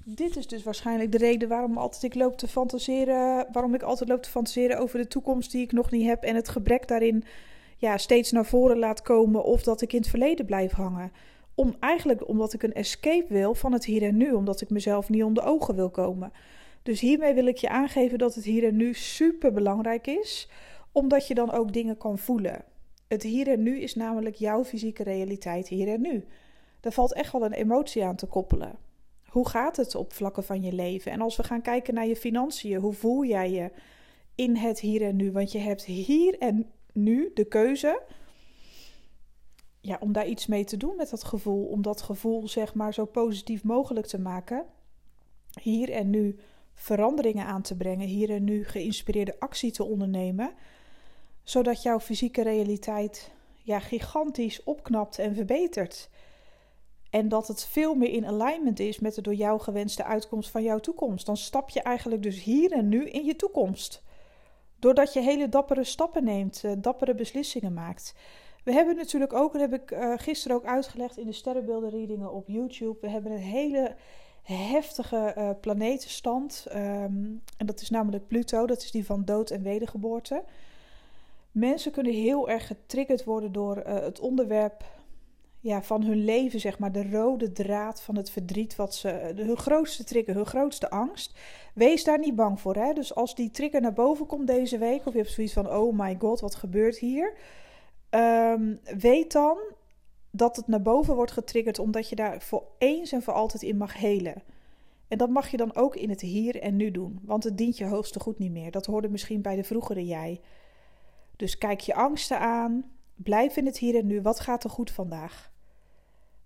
dit 0.04 0.36
is 0.36 0.46
dus 0.46 0.62
waarschijnlijk 0.62 1.12
de 1.12 1.18
reden 1.18 1.48
waarom 1.48 1.78
altijd 1.78 2.02
ik 2.02 2.14
loop 2.14 2.36
te 2.36 2.48
fantaseren, 2.48 3.46
waarom 3.52 3.74
ik 3.74 3.82
altijd 3.82 4.08
loop 4.08 4.22
te 4.22 4.30
fantaseren 4.30 4.78
over 4.78 4.98
de 4.98 5.06
toekomst 5.06 5.52
die 5.52 5.62
ik 5.62 5.72
nog 5.72 5.90
niet 5.90 6.06
heb 6.06 6.22
en 6.22 6.34
het 6.34 6.48
gebrek 6.48 6.88
daarin 6.88 7.24
ja, 7.84 7.98
steeds 7.98 8.32
naar 8.32 8.46
voren 8.46 8.78
laat 8.78 9.02
komen 9.02 9.44
of 9.44 9.62
dat 9.62 9.80
ik 9.80 9.92
in 9.92 9.98
het 9.98 10.08
verleden 10.08 10.46
blijf 10.46 10.72
hangen. 10.72 11.12
Om 11.54 11.76
eigenlijk 11.80 12.28
omdat 12.28 12.52
ik 12.52 12.62
een 12.62 12.72
escape 12.72 13.32
wil 13.32 13.54
van 13.54 13.72
het 13.72 13.84
hier 13.84 14.02
en 14.02 14.16
nu, 14.16 14.32
omdat 14.32 14.60
ik 14.60 14.70
mezelf 14.70 15.08
niet 15.08 15.22
onder 15.22 15.44
ogen 15.44 15.74
wil 15.74 15.90
komen. 15.90 16.32
Dus 16.82 17.00
hiermee 17.00 17.34
wil 17.34 17.46
ik 17.46 17.56
je 17.56 17.68
aangeven 17.68 18.18
dat 18.18 18.34
het 18.34 18.44
hier 18.44 18.64
en 18.64 18.76
nu 18.76 18.94
super 18.94 19.52
belangrijk 19.52 20.06
is, 20.06 20.48
omdat 20.92 21.26
je 21.26 21.34
dan 21.34 21.52
ook 21.52 21.72
dingen 21.72 21.96
kan 21.96 22.18
voelen. 22.18 22.64
Het 23.08 23.22
hier 23.22 23.48
en 23.48 23.62
nu 23.62 23.80
is 23.80 23.94
namelijk 23.94 24.34
jouw 24.34 24.64
fysieke 24.64 25.02
realiteit 25.02 25.68
hier 25.68 25.88
en 25.88 26.00
nu. 26.00 26.24
Daar 26.80 26.92
valt 26.92 27.14
echt 27.14 27.32
wel 27.32 27.44
een 27.44 27.52
emotie 27.52 28.04
aan 28.04 28.16
te 28.16 28.26
koppelen. 28.26 28.78
Hoe 29.28 29.48
gaat 29.48 29.76
het 29.76 29.94
op 29.94 30.12
vlakken 30.12 30.44
van 30.44 30.62
je 30.62 30.72
leven? 30.72 31.12
En 31.12 31.20
als 31.20 31.36
we 31.36 31.42
gaan 31.42 31.62
kijken 31.62 31.94
naar 31.94 32.06
je 32.06 32.16
financiën, 32.16 32.80
hoe 32.80 32.92
voel 32.92 33.24
jij 33.24 33.50
je 33.50 33.70
in 34.34 34.56
het 34.56 34.80
hier 34.80 35.02
en 35.02 35.16
nu? 35.16 35.32
Want 35.32 35.52
je 35.52 35.58
hebt 35.58 35.84
hier 35.84 36.38
en 36.38 36.66
nu 36.94 37.30
de 37.34 37.44
keuze 37.44 38.02
ja, 39.84 39.96
om 40.00 40.12
daar 40.12 40.26
iets 40.26 40.46
mee 40.46 40.64
te 40.64 40.76
doen 40.76 40.96
met 40.96 41.10
dat 41.10 41.24
gevoel. 41.24 41.64
Om 41.64 41.82
dat 41.82 42.02
gevoel 42.02 42.48
zeg 42.48 42.74
maar 42.74 42.94
zo 42.94 43.04
positief 43.04 43.64
mogelijk 43.64 44.06
te 44.06 44.18
maken. 44.18 44.64
Hier 45.62 45.90
en 45.90 46.10
nu 46.10 46.38
veranderingen 46.74 47.46
aan 47.46 47.62
te 47.62 47.76
brengen. 47.76 48.06
Hier 48.06 48.30
en 48.30 48.44
nu 48.44 48.64
geïnspireerde 48.64 49.40
actie 49.40 49.70
te 49.70 49.84
ondernemen. 49.84 50.52
Zodat 51.42 51.82
jouw 51.82 52.00
fysieke 52.00 52.42
realiteit 52.42 53.30
ja, 53.62 53.80
gigantisch 53.80 54.62
opknapt 54.62 55.18
en 55.18 55.34
verbetert. 55.34 56.10
En 57.10 57.28
dat 57.28 57.48
het 57.48 57.64
veel 57.64 57.94
meer 57.94 58.10
in 58.10 58.26
alignment 58.26 58.80
is 58.80 58.98
met 58.98 59.14
de 59.14 59.22
door 59.22 59.34
jou 59.34 59.60
gewenste 59.60 60.04
uitkomst 60.04 60.50
van 60.50 60.62
jouw 60.62 60.78
toekomst. 60.78 61.26
Dan 61.26 61.36
stap 61.36 61.70
je 61.70 61.82
eigenlijk 61.82 62.22
dus 62.22 62.42
hier 62.42 62.72
en 62.72 62.88
nu 62.88 63.08
in 63.08 63.24
je 63.24 63.36
toekomst. 63.36 64.02
Doordat 64.84 65.12
je 65.12 65.20
hele 65.20 65.48
dappere 65.48 65.84
stappen 65.84 66.24
neemt, 66.24 66.62
uh, 66.64 66.72
dappere 66.78 67.14
beslissingen 67.14 67.72
maakt. 67.72 68.14
We 68.64 68.72
hebben 68.72 68.96
natuurlijk 68.96 69.32
ook, 69.32 69.52
dat 69.52 69.60
heb 69.60 69.72
ik 69.74 69.90
uh, 69.90 70.12
gisteren 70.16 70.56
ook 70.56 70.64
uitgelegd 70.64 71.16
in 71.16 71.26
de 71.26 71.32
sterrenbeeldenreadingen 71.32 72.32
op 72.32 72.48
YouTube. 72.48 72.96
We 73.00 73.08
hebben 73.08 73.32
een 73.32 73.38
hele 73.38 73.94
heftige 74.42 75.34
uh, 75.38 75.50
planetenstand. 75.60 76.66
Um, 76.68 77.42
en 77.56 77.66
dat 77.66 77.80
is 77.80 77.90
namelijk 77.90 78.26
Pluto, 78.26 78.66
dat 78.66 78.82
is 78.82 78.90
die 78.90 79.06
van 79.06 79.24
dood 79.24 79.50
en 79.50 79.62
wedergeboorte. 79.62 80.44
Mensen 81.50 81.92
kunnen 81.92 82.12
heel 82.12 82.48
erg 82.48 82.66
getriggerd 82.66 83.24
worden 83.24 83.52
door 83.52 83.76
het 83.76 84.20
onderwerp 84.20 84.84
ja, 85.64 85.82
van 85.82 86.02
hun 86.02 86.24
leven, 86.24 86.60
zeg 86.60 86.78
maar, 86.78 86.92
de 86.92 87.10
rode 87.10 87.52
draad 87.52 88.02
van 88.02 88.16
het 88.16 88.30
verdriet, 88.30 88.76
wat 88.76 88.94
ze, 88.94 89.32
hun 89.36 89.56
grootste 89.56 90.04
trigger, 90.04 90.34
hun 90.34 90.46
grootste 90.46 90.90
angst. 90.90 91.38
Wees 91.74 92.04
daar 92.04 92.18
niet 92.18 92.34
bang 92.34 92.60
voor. 92.60 92.74
Hè? 92.74 92.92
Dus 92.92 93.14
als 93.14 93.34
die 93.34 93.50
trigger 93.50 93.80
naar 93.80 93.92
boven 93.92 94.26
komt 94.26 94.46
deze 94.46 94.78
week, 94.78 95.06
of 95.06 95.12
je 95.12 95.18
hebt 95.18 95.30
zoiets 95.30 95.52
van: 95.52 95.70
oh 95.70 95.98
my 95.98 96.16
god, 96.18 96.40
wat 96.40 96.54
gebeurt 96.54 96.98
hier? 96.98 97.34
Um, 98.10 98.80
weet 98.98 99.32
dan 99.32 99.58
dat 100.30 100.56
het 100.56 100.66
naar 100.66 100.82
boven 100.82 101.14
wordt 101.14 101.32
getriggerd, 101.32 101.78
omdat 101.78 102.08
je 102.08 102.16
daar 102.16 102.40
voor 102.40 102.66
eens 102.78 103.12
en 103.12 103.22
voor 103.22 103.34
altijd 103.34 103.62
in 103.62 103.76
mag 103.76 103.98
helen. 103.98 104.42
En 105.08 105.18
dat 105.18 105.30
mag 105.30 105.48
je 105.48 105.56
dan 105.56 105.74
ook 105.74 105.96
in 105.96 106.10
het 106.10 106.20
hier 106.20 106.60
en 106.60 106.76
nu 106.76 106.90
doen, 106.90 107.18
want 107.22 107.44
het 107.44 107.58
dient 107.58 107.78
je 107.78 107.86
hoogste 107.86 108.20
goed 108.20 108.38
niet 108.38 108.52
meer. 108.52 108.70
Dat 108.70 108.86
hoorde 108.86 109.08
misschien 109.08 109.42
bij 109.42 109.56
de 109.56 109.64
vroegere 109.64 110.06
jij. 110.06 110.40
Dus 111.36 111.58
kijk 111.58 111.80
je 111.80 111.94
angsten 111.94 112.38
aan, 112.38 112.84
blijf 113.14 113.56
in 113.56 113.66
het 113.66 113.78
hier 113.78 113.96
en 113.96 114.06
nu. 114.06 114.22
Wat 114.22 114.40
gaat 114.40 114.64
er 114.64 114.70
goed 114.70 114.90
vandaag? 114.90 115.52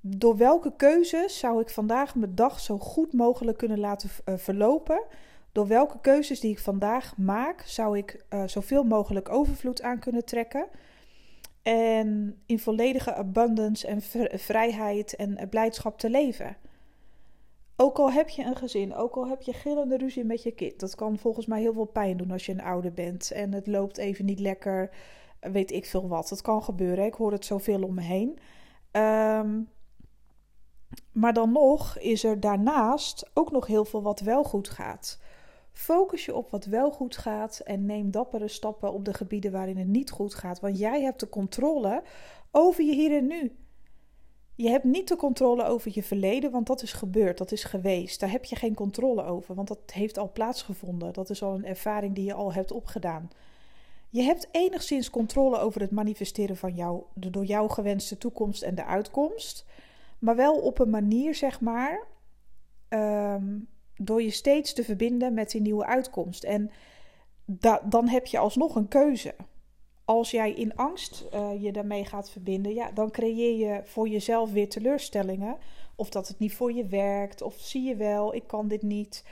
Door 0.01 0.37
welke 0.37 0.73
keuzes 0.77 1.39
zou 1.39 1.61
ik 1.61 1.71
vandaag 1.71 2.15
mijn 2.15 2.35
dag 2.35 2.61
zo 2.61 2.79
goed 2.79 3.13
mogelijk 3.13 3.59
kunnen 3.59 3.81
laten 3.81 4.11
uh, 4.25 4.37
verlopen? 4.37 5.05
Door 5.53 5.67
welke 5.67 6.01
keuzes 6.01 6.41
die 6.41 6.51
ik 6.51 6.59
vandaag 6.59 7.17
maak, 7.17 7.61
zou 7.61 7.99
ik 7.99 8.25
uh, 8.31 8.43
zoveel 8.47 8.85
mogelijk 8.85 9.29
overvloed 9.29 9.83
aan 9.83 9.99
kunnen 9.99 10.25
trekken? 10.25 10.67
En 11.63 12.41
in 12.47 12.59
volledige 12.59 13.15
abundance 13.15 13.87
en 13.87 14.03
vrijheid 14.39 15.17
en 15.17 15.49
blijdschap 15.51 15.99
te 15.99 16.11
leven. 16.11 16.57
Ook 17.77 17.99
al 17.99 18.13
heb 18.13 18.29
je 18.29 18.45
een 18.45 18.57
gezin, 18.57 18.95
ook 18.95 19.17
al 19.17 19.29
heb 19.29 19.43
je 19.43 19.53
gillende 19.53 19.97
ruzie 19.97 20.25
met 20.25 20.43
je 20.43 20.51
kind, 20.51 20.81
dat 20.81 20.95
kan 20.95 21.19
volgens 21.19 21.47
mij 21.47 21.61
heel 21.61 21.73
veel 21.73 21.85
pijn 21.85 22.17
doen 22.17 22.31
als 22.31 22.47
je 22.47 22.53
een 22.53 22.63
ouder 22.63 22.93
bent 22.93 23.31
en 23.31 23.53
het 23.53 23.67
loopt 23.67 23.99
even 23.99 24.25
niet 24.25 24.41
lekker, 24.41 24.91
weet 25.41 25.71
ik 25.71 25.87
veel 25.87 26.09
wat. 26.09 26.29
Dat 26.29 26.43
kan 26.43 26.63
gebeuren, 26.63 27.05
ik 27.05 27.15
hoor 27.15 27.33
het 27.33 27.45
zoveel 27.45 27.83
om 27.83 27.95
me 27.95 28.03
heen. 28.03 28.39
Um, 28.93 29.69
maar 31.13 31.33
dan 31.33 31.53
nog 31.53 31.99
is 31.99 32.25
er 32.25 32.41
daarnaast 32.41 33.31
ook 33.35 33.51
nog 33.51 33.67
heel 33.67 33.85
veel 33.85 34.03
wat 34.03 34.21
wel 34.21 34.45
goed 34.45 34.69
gaat. 34.69 35.19
Focus 35.73 36.25
je 36.25 36.35
op 36.35 36.51
wat 36.51 36.65
wel 36.65 36.91
goed 36.91 37.17
gaat 37.17 37.59
en 37.59 37.87
neem 37.87 38.11
dappere 38.11 38.49
stappen 38.49 38.93
op 38.93 39.05
de 39.05 39.15
gebieden 39.15 39.53
waarin 39.53 39.77
het 39.77 39.87
niet 39.87 40.11
goed 40.11 40.35
gaat. 40.35 40.61
Want 40.61 40.79
jij 40.79 41.03
hebt 41.03 41.21
de 41.21 41.29
controle 41.29 42.03
over 42.51 42.85
je 42.85 42.95
hier 42.95 43.17
en 43.17 43.27
nu. 43.27 43.57
Je 44.55 44.69
hebt 44.69 44.85
niet 44.85 45.09
de 45.09 45.17
controle 45.17 45.65
over 45.65 45.91
je 45.95 46.03
verleden, 46.03 46.51
want 46.51 46.67
dat 46.67 46.83
is 46.83 46.93
gebeurd, 46.93 47.39
dat 47.39 47.53
is 47.53 47.65
geweest. 47.65 48.21
Daar 48.21 48.31
heb 48.31 48.45
je 48.45 48.57
geen 48.57 48.75
controle 48.75 49.25
over, 49.25 49.55
want 49.55 49.69
dat 49.69 49.79
heeft 49.93 50.19
al 50.19 50.33
plaatsgevonden. 50.33 51.13
Dat 51.13 51.31
is 51.31 51.43
al 51.43 51.55
een 51.55 51.65
ervaring 51.65 52.15
die 52.15 52.25
je 52.25 52.35
al 52.35 52.53
hebt 52.53 52.73
opgedaan. 52.73 53.31
Je 54.11 54.23
hebt 54.23 54.49
enigszins 54.51 55.11
controle 55.11 55.59
over 55.59 55.81
het 55.81 55.91
manifesteren 55.91 56.57
van 56.57 56.75
jou, 56.75 57.03
de 57.15 57.31
door 57.31 57.45
jou 57.45 57.71
gewenste 57.71 58.19
toekomst 58.19 58.63
en 58.63 58.75
de 58.75 58.85
uitkomst. 58.85 59.67
Maar 60.19 60.37
wel 60.37 60.57
op 60.57 60.79
een 60.79 60.91
manier, 60.91 61.35
zeg 61.35 61.61
maar, 61.61 62.07
ehm, 62.89 63.59
door 63.97 64.23
je 64.23 64.31
steeds 64.31 64.73
te 64.73 64.85
verbinden 64.85 65.35
met 65.35 65.51
die 65.51 65.61
nieuwe 65.61 65.87
uitkomst. 65.87 66.45
En 66.45 66.71
dan 67.85 68.09
heb 68.09 68.27
je 68.27 68.39
alsnog 68.39 68.75
een 68.75 68.89
keuze. 68.89 69.35
Als 70.05 70.31
jij 70.31 70.53
in 70.53 70.77
angst 70.77 71.25
uh, 71.35 71.63
je 71.63 71.73
daarmee 71.73 72.05
gaat 72.05 72.31
verbinden, 72.31 72.75
ja, 72.75 72.91
dan 72.91 73.11
creëer 73.11 73.69
je 73.69 73.81
voor 73.85 74.09
jezelf 74.09 74.53
weer 74.53 74.69
teleurstellingen. 74.69 75.57
Of 75.95 76.11
dat 76.11 76.29
het 76.29 76.39
niet 76.39 76.55
voor 76.55 76.73
je 76.73 76.87
werkt, 76.87 77.43
of 77.43 77.55
zie 77.59 77.83
je 77.83 77.97
wel, 77.97 78.35
ik 78.35 78.47
kan 78.47 78.69
dit 78.69 78.83
niet. 78.83 79.25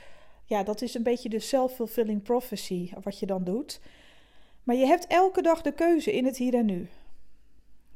Ja, 0.45 0.63
dat 0.63 0.81
is 0.81 0.93
een 0.93 1.03
beetje 1.03 1.29
de 1.29 1.39
self-fulfilling 1.39 2.23
prophecy 2.23 2.91
wat 3.03 3.19
je 3.19 3.25
dan 3.25 3.43
doet. 3.43 3.79
Maar 4.63 4.75
je 4.75 4.85
hebt 4.85 5.07
elke 5.07 5.41
dag 5.41 5.61
de 5.61 5.71
keuze 5.71 6.13
in 6.13 6.25
het 6.25 6.37
hier 6.37 6.53
en 6.53 6.65
nu. 6.65 6.87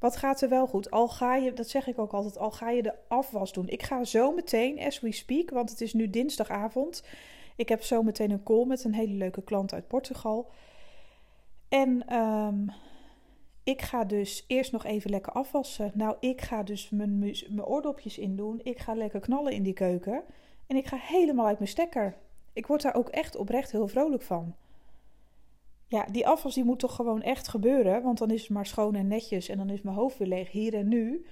Wat 0.01 0.15
gaat 0.15 0.41
er 0.41 0.49
wel 0.49 0.67
goed? 0.67 0.91
Al 0.91 1.07
ga 1.07 1.35
je, 1.35 1.53
dat 1.53 1.69
zeg 1.69 1.87
ik 1.87 1.99
ook 1.99 2.13
altijd, 2.13 2.37
al 2.37 2.51
ga 2.51 2.69
je 2.69 2.81
de 2.81 2.93
afwas 3.07 3.53
doen. 3.53 3.67
Ik 3.67 3.83
ga 3.83 4.03
zo 4.03 4.31
meteen, 4.31 4.79
as 4.79 4.99
we 4.99 5.11
speak, 5.11 5.49
want 5.49 5.69
het 5.69 5.81
is 5.81 5.93
nu 5.93 6.09
dinsdagavond. 6.09 7.03
Ik 7.55 7.69
heb 7.69 7.83
zo 7.83 8.03
meteen 8.03 8.31
een 8.31 8.43
call 8.43 8.65
met 8.65 8.83
een 8.83 8.93
hele 8.93 9.13
leuke 9.13 9.43
klant 9.43 9.73
uit 9.73 9.87
Portugal. 9.87 10.51
En 11.69 12.07
ehm, 12.07 12.67
ik 13.63 13.81
ga 13.81 14.03
dus 14.03 14.45
eerst 14.47 14.71
nog 14.71 14.85
even 14.85 15.09
lekker 15.09 15.33
afwassen. 15.33 15.91
Nou, 15.93 16.15
ik 16.19 16.41
ga 16.41 16.63
dus 16.63 16.89
mijn, 16.89 17.19
mijn 17.19 17.65
oordopjes 17.65 18.17
in 18.17 18.35
doen. 18.35 18.59
Ik 18.63 18.79
ga 18.79 18.93
lekker 18.93 19.19
knallen 19.19 19.53
in 19.53 19.63
die 19.63 19.73
keuken. 19.73 20.23
En 20.67 20.75
ik 20.75 20.87
ga 20.87 20.97
helemaal 20.99 21.45
uit 21.45 21.57
mijn 21.57 21.69
stekker. 21.69 22.15
Ik 22.53 22.67
word 22.67 22.81
daar 22.81 22.95
ook 22.95 23.09
echt 23.09 23.35
oprecht 23.35 23.71
heel 23.71 23.87
vrolijk 23.87 24.23
van. 24.23 24.55
Ja, 25.91 26.05
die 26.11 26.27
afwas 26.27 26.53
die 26.53 26.63
moet 26.63 26.79
toch 26.79 26.95
gewoon 26.95 27.21
echt 27.21 27.47
gebeuren. 27.47 28.03
Want 28.03 28.17
dan 28.17 28.31
is 28.31 28.41
het 28.41 28.49
maar 28.49 28.65
schoon 28.65 28.95
en 28.95 29.07
netjes. 29.07 29.49
En 29.49 29.57
dan 29.57 29.69
is 29.69 29.81
mijn 29.81 29.95
hoofd 29.95 30.17
weer 30.17 30.27
leeg, 30.27 30.51
hier 30.51 30.73
en 30.73 30.87
nu. 30.87 31.25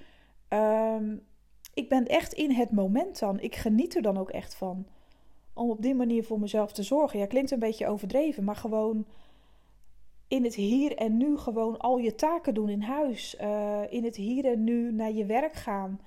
Ehm, 0.48 1.16
ik 1.74 1.88
ben 1.88 2.06
echt 2.06 2.32
in 2.32 2.50
het 2.50 2.70
moment 2.70 3.18
dan. 3.18 3.40
Ik 3.40 3.56
geniet 3.56 3.96
er 3.96 4.02
dan 4.02 4.18
ook 4.18 4.30
echt 4.30 4.54
van. 4.54 4.86
Om 5.54 5.70
op 5.70 5.82
die 5.82 5.94
manier 5.94 6.24
voor 6.24 6.40
mezelf 6.40 6.72
te 6.72 6.82
zorgen. 6.82 7.18
Ja, 7.18 7.26
klinkt 7.26 7.50
een 7.50 7.58
beetje 7.58 7.86
overdreven. 7.86 8.44
Maar 8.44 8.56
gewoon 8.56 9.06
in 10.28 10.44
het 10.44 10.54
hier 10.54 10.96
en 10.96 11.16
nu 11.16 11.38
gewoon 11.38 11.78
al 11.78 11.98
je 11.98 12.14
taken 12.14 12.54
doen 12.54 12.68
in 12.68 12.82
huis. 12.82 13.36
Uh, 13.40 13.80
in 13.88 14.04
het 14.04 14.16
hier 14.16 14.44
en 14.44 14.64
nu 14.64 14.92
naar 14.92 15.12
je 15.12 15.26
werk 15.26 15.54
gaan. 15.54 16.00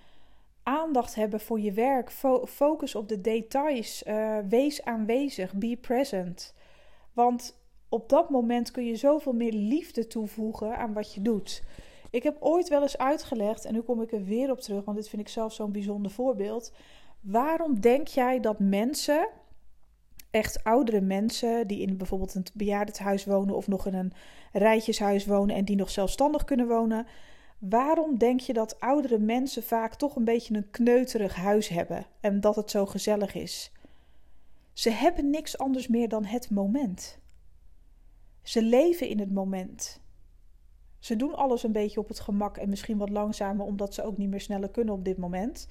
Aandacht 0.64 1.16
hebben 1.16 1.40
voor 1.40 1.60
je 1.60 1.72
werk. 1.72 2.12
Fo 2.12 2.46
focus 2.46 2.96
op 2.96 3.10
de 3.10 3.22
details. 3.22 4.04
Uh, 4.08 4.38
wees 4.50 4.84
aanwezig. 4.84 5.54
Be 5.54 5.78
present. 5.82 6.54
Want 7.14 7.62
op 7.94 8.10
dat 8.10 8.30
moment 8.30 8.72
kun 8.72 8.86
je 8.86 8.96
zoveel 8.96 9.34
meer 9.34 9.54
liefde 9.54 10.08
toevoegen 10.08 10.78
aan 10.78 10.94
wat 10.94 11.14
je 11.14 11.22
doet. 11.22 11.64
Ik 12.10 12.24
heb 12.24 12.38
ooit 12.40 12.70
wel 12.70 12.82
eens 12.82 12.98
uitgelegd, 12.98 13.66
en 13.66 13.74
nu 13.74 13.82
kom 13.82 14.02
ik 14.02 14.12
er 14.12 14.24
weer 14.24 14.52
op 14.52 14.60
terug, 14.60 14.86
want 14.86 14.98
dit 14.98 15.10
vind 15.10 15.22
ik 15.22 15.28
zelf 15.28 15.54
zo'n 15.54 15.72
bijzonder 15.72 16.12
voorbeeld. 16.12 16.74
Waarom 17.22 17.80
denk 17.80 18.08
jij 18.08 18.40
dat 18.40 18.60
mensen, 18.60 19.30
echt 20.32 20.64
oudere 20.64 21.02
mensen, 21.02 21.68
die 21.68 21.82
in 21.82 21.98
bijvoorbeeld 21.98 22.36
een 22.36 22.46
bejaardenhuis 22.54 23.26
wonen 23.26 23.56
of 23.56 23.68
nog 23.68 23.88
in 23.88 23.94
een 23.94 24.14
rijtjeshuis 24.52 25.26
wonen 25.26 25.56
en 25.56 25.66
die 25.66 25.76
nog 25.76 25.90
zelfstandig 25.90 26.44
kunnen 26.44 26.68
wonen, 26.68 27.08
waarom 27.60 28.18
denk 28.18 28.40
je 28.40 28.54
dat 28.54 28.80
oudere 28.80 29.20
mensen 29.20 29.64
vaak 29.64 29.96
toch 29.96 30.16
een 30.16 30.26
beetje 30.26 30.56
een 30.56 30.70
kneuterig 30.70 31.36
huis 31.36 31.68
hebben 31.68 32.06
en 32.20 32.42
dat 32.42 32.56
het 32.56 32.72
zo 32.72 32.86
gezellig 32.86 33.34
is? 33.34 33.72
Ze 34.74 34.90
hebben 34.90 35.30
niks 35.30 35.58
anders 35.58 35.88
meer 35.88 36.10
dan 36.10 36.26
het 36.26 36.50
moment. 36.50 37.22
Ze 38.44 38.62
leven 38.62 39.08
in 39.08 39.20
het 39.20 39.32
moment. 39.32 40.02
Ze 41.00 41.16
doen 41.16 41.36
alles 41.36 41.64
een 41.64 41.72
beetje 41.72 42.00
op 42.00 42.08
het 42.08 42.20
gemak 42.20 42.58
en 42.58 42.70
misschien 42.70 42.98
wat 42.98 43.10
langzamer, 43.10 43.66
omdat 43.66 43.94
ze 43.94 44.04
ook 44.04 44.18
niet 44.18 44.30
meer 44.30 44.42
sneller 44.42 44.70
kunnen 44.70 44.94
op 44.94 45.06
dit 45.06 45.18
moment. 45.18 45.68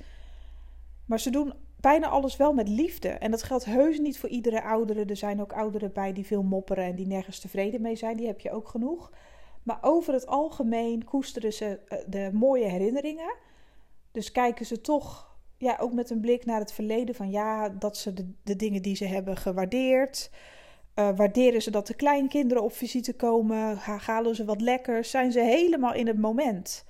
Maar 1.04 1.20
ze 1.20 1.30
doen 1.30 1.52
bijna 1.80 2.08
alles 2.08 2.36
wel 2.36 2.52
met 2.52 2.68
liefde. 2.68 3.08
En 3.08 3.30
dat 3.30 3.42
geldt 3.42 3.64
heus 3.64 3.98
niet 3.98 4.18
voor 4.18 4.28
iedere 4.28 4.62
oudere. 4.62 5.04
Er 5.04 5.16
zijn 5.16 5.40
ook 5.40 5.52
ouderen 5.52 5.92
bij 5.92 6.12
die 6.12 6.26
veel 6.26 6.42
mopperen 6.42 6.84
en 6.84 6.94
die 6.94 7.06
nergens 7.06 7.38
tevreden 7.38 7.80
mee 7.80 7.96
zijn. 7.96 8.16
Die 8.16 8.26
heb 8.26 8.40
je 8.40 8.50
ook 8.50 8.68
genoeg. 8.68 9.12
Maar 9.62 9.78
over 9.80 10.12
het 10.12 10.26
algemeen 10.26 11.04
koesteren 11.04 11.52
ze 11.52 11.78
eh, 11.88 11.98
de 12.06 12.30
mooie 12.32 12.64
herinneringen. 12.64 13.34
Dus 14.12 14.32
kijken 14.32 14.66
ze 14.66 14.80
toch 14.80 15.36
ja, 15.56 15.76
ook 15.80 15.92
met 15.92 16.10
een 16.10 16.20
blik 16.20 16.44
naar 16.44 16.58
het 16.58 16.72
verleden 16.72 17.14
van 17.14 17.30
ja, 17.30 17.68
dat 17.68 17.96
ze 17.96 18.12
de, 18.12 18.32
de 18.42 18.56
dingen 18.56 18.82
die 18.82 18.96
ze 18.96 19.04
hebben 19.04 19.36
gewaardeerd. 19.36 20.30
Uh, 20.99 21.08
waarderen 21.16 21.62
ze 21.62 21.70
dat 21.70 21.87
de 21.87 21.94
kleinkinderen 21.94 22.62
op 22.62 22.72
visite 22.72 23.12
komen? 23.14 23.76
Halen 23.76 24.34
ze 24.34 24.44
wat 24.44 24.61
lekkers? 24.61 25.11
Zijn 25.11 25.32
ze 25.32 25.40
helemaal 25.40 25.94
in 25.94 26.06
het 26.06 26.18
moment? 26.18 26.84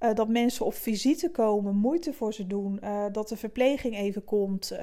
Uh, 0.00 0.14
dat 0.14 0.28
mensen 0.28 0.66
op 0.66 0.74
visite 0.74 1.30
komen, 1.30 1.76
moeite 1.76 2.12
voor 2.12 2.34
ze 2.34 2.46
doen. 2.46 2.80
Uh, 2.84 3.04
dat 3.12 3.28
de 3.28 3.36
verpleging 3.36 3.96
even 3.96 4.24
komt. 4.24 4.78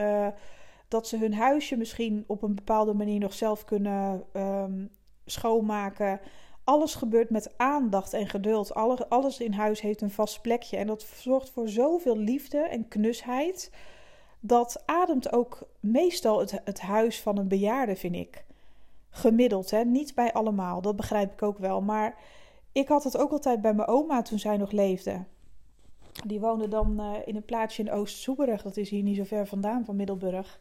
dat 0.88 1.08
ze 1.08 1.18
hun 1.18 1.34
huisje 1.34 1.78
misschien 1.78 2.24
op 2.28 2.42
een 2.44 2.56
bepaalde 2.56 2.94
manier 2.94 3.20
nog 3.20 3.34
zelf 3.34 3.66
kunnen 3.66 4.24
um, 4.34 4.90
schoonmaken. 5.26 6.20
Alles 6.64 6.96
gebeurt 6.96 7.30
met 7.30 7.58
aandacht 7.58 8.14
en 8.14 8.28
geduld. 8.30 8.74
Alle, 8.74 9.08
alles 9.08 9.40
in 9.40 9.54
huis 9.54 9.82
heeft 9.82 10.02
een 10.02 10.12
vast 10.12 10.42
plekje. 10.42 10.78
En 10.78 10.88
dat 10.88 11.06
zorgt 11.16 11.50
voor 11.50 11.70
zoveel 11.70 12.18
liefde 12.18 12.58
en 12.58 12.88
knusheid 12.88 13.72
dat 14.46 14.84
ademt 14.86 15.34
ook 15.34 15.68
meestal 15.80 16.40
het, 16.40 16.62
het 16.64 16.82
huis 16.82 17.22
van 17.22 17.38
een 17.38 17.48
bejaarde, 17.48 17.96
vind 17.96 18.16
ik. 18.16 18.46
Gemiddeld, 19.10 19.72
hè? 19.72 19.84
niet 19.84 20.16
bij 20.16 20.34
allemaal, 20.34 20.82
dat 20.82 20.96
begrijp 20.96 21.34
ik 21.34 21.42
ook 21.42 21.58
wel. 21.58 21.82
Maar 21.82 22.18
ik 22.72 22.88
had 22.88 23.04
het 23.04 23.18
ook 23.18 23.32
altijd 23.32 23.62
bij 23.62 23.74
mijn 23.74 23.88
oma 23.88 24.22
toen 24.22 24.40
zij 24.40 24.58
nog 24.58 24.72
leefde. 24.72 25.24
Die 26.26 26.40
woonde 26.40 26.68
dan 26.68 27.02
uh, 27.02 27.12
in 27.26 27.36
een 27.36 27.46
plaatsje 27.46 27.82
in 27.82 27.92
Oost-Soeberg, 27.92 28.62
dat 28.62 28.78
is 28.78 28.90
hier 28.90 29.04
niet 29.04 29.18
zo 29.18 29.24
ver 29.24 29.48
vandaan 29.48 29.86
van 29.86 29.96
Middelburg. 29.96 30.60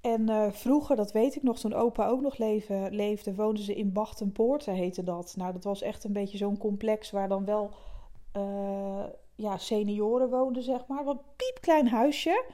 En 0.00 0.30
uh, 0.30 0.50
vroeger, 0.50 0.96
dat 0.96 1.12
weet 1.12 1.36
ik 1.36 1.42
nog, 1.42 1.58
toen 1.58 1.74
opa 1.74 2.06
ook 2.06 2.20
nog 2.20 2.38
leven, 2.38 2.94
leefde, 2.94 3.34
woonden 3.34 3.64
ze 3.64 3.74
in 3.74 3.92
Bachtenpoorten, 3.92 4.74
heette 4.74 5.02
dat. 5.02 5.34
Nou, 5.36 5.52
dat 5.52 5.64
was 5.64 5.82
echt 5.82 6.04
een 6.04 6.12
beetje 6.12 6.38
zo'n 6.38 6.58
complex 6.58 7.10
waar 7.10 7.28
dan 7.28 7.44
wel 7.44 7.70
uh, 8.36 9.04
ja, 9.34 9.58
senioren 9.58 10.30
woonden, 10.30 10.62
zeg 10.62 10.86
maar. 10.86 11.04
Wat 11.04 11.22
piepklein 11.36 11.88
huisje. 11.88 12.44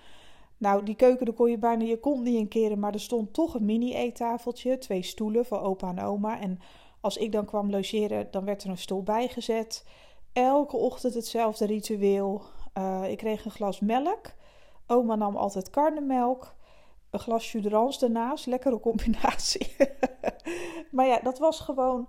Nou, 0.60 0.82
die 0.84 0.94
keuken, 0.94 1.26
daar 1.26 1.34
kon 1.34 1.50
je 1.50 1.58
bijna 1.58 1.84
je 1.84 2.00
kont 2.00 2.22
niet 2.22 2.36
in 2.36 2.48
keren, 2.48 2.78
maar 2.78 2.92
er 2.92 3.00
stond 3.00 3.32
toch 3.32 3.54
een 3.54 3.64
mini-eettafeltje, 3.64 4.78
twee 4.78 5.02
stoelen 5.02 5.44
voor 5.44 5.60
opa 5.60 5.88
en 5.88 6.00
oma. 6.00 6.40
En 6.40 6.58
als 7.00 7.16
ik 7.16 7.32
dan 7.32 7.44
kwam 7.44 7.70
logeren, 7.70 8.28
dan 8.30 8.44
werd 8.44 8.62
er 8.62 8.70
een 8.70 8.78
stoel 8.78 9.02
bijgezet. 9.02 9.86
Elke 10.32 10.76
ochtend 10.76 11.14
hetzelfde 11.14 11.66
ritueel. 11.66 12.42
Uh, 12.78 13.10
ik 13.10 13.18
kreeg 13.18 13.44
een 13.44 13.50
glas 13.50 13.80
melk. 13.80 14.32
Oma 14.86 15.14
nam 15.14 15.36
altijd 15.36 15.70
karnemelk. 15.70 16.54
Een 17.10 17.20
glas 17.20 17.52
jus 17.52 17.98
daarnaast. 17.98 18.46
Lekkere 18.46 18.80
combinatie. 18.80 19.76
maar 20.90 21.06
ja, 21.06 21.20
dat 21.22 21.38
was 21.38 21.60
gewoon... 21.60 22.08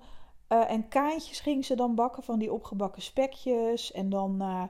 Uh, 0.50 0.72
en 0.72 0.88
kaantjes 0.88 1.40
ging 1.40 1.66
ze 1.66 1.76
dan 1.76 1.96
bakken 1.96 2.24
van 2.24 2.40
die 2.40 2.54
opgebakken 2.54 3.02
spekjes. 3.02 3.92
En 3.92 4.10
dan... 4.10 4.36
Uh, 4.42 4.64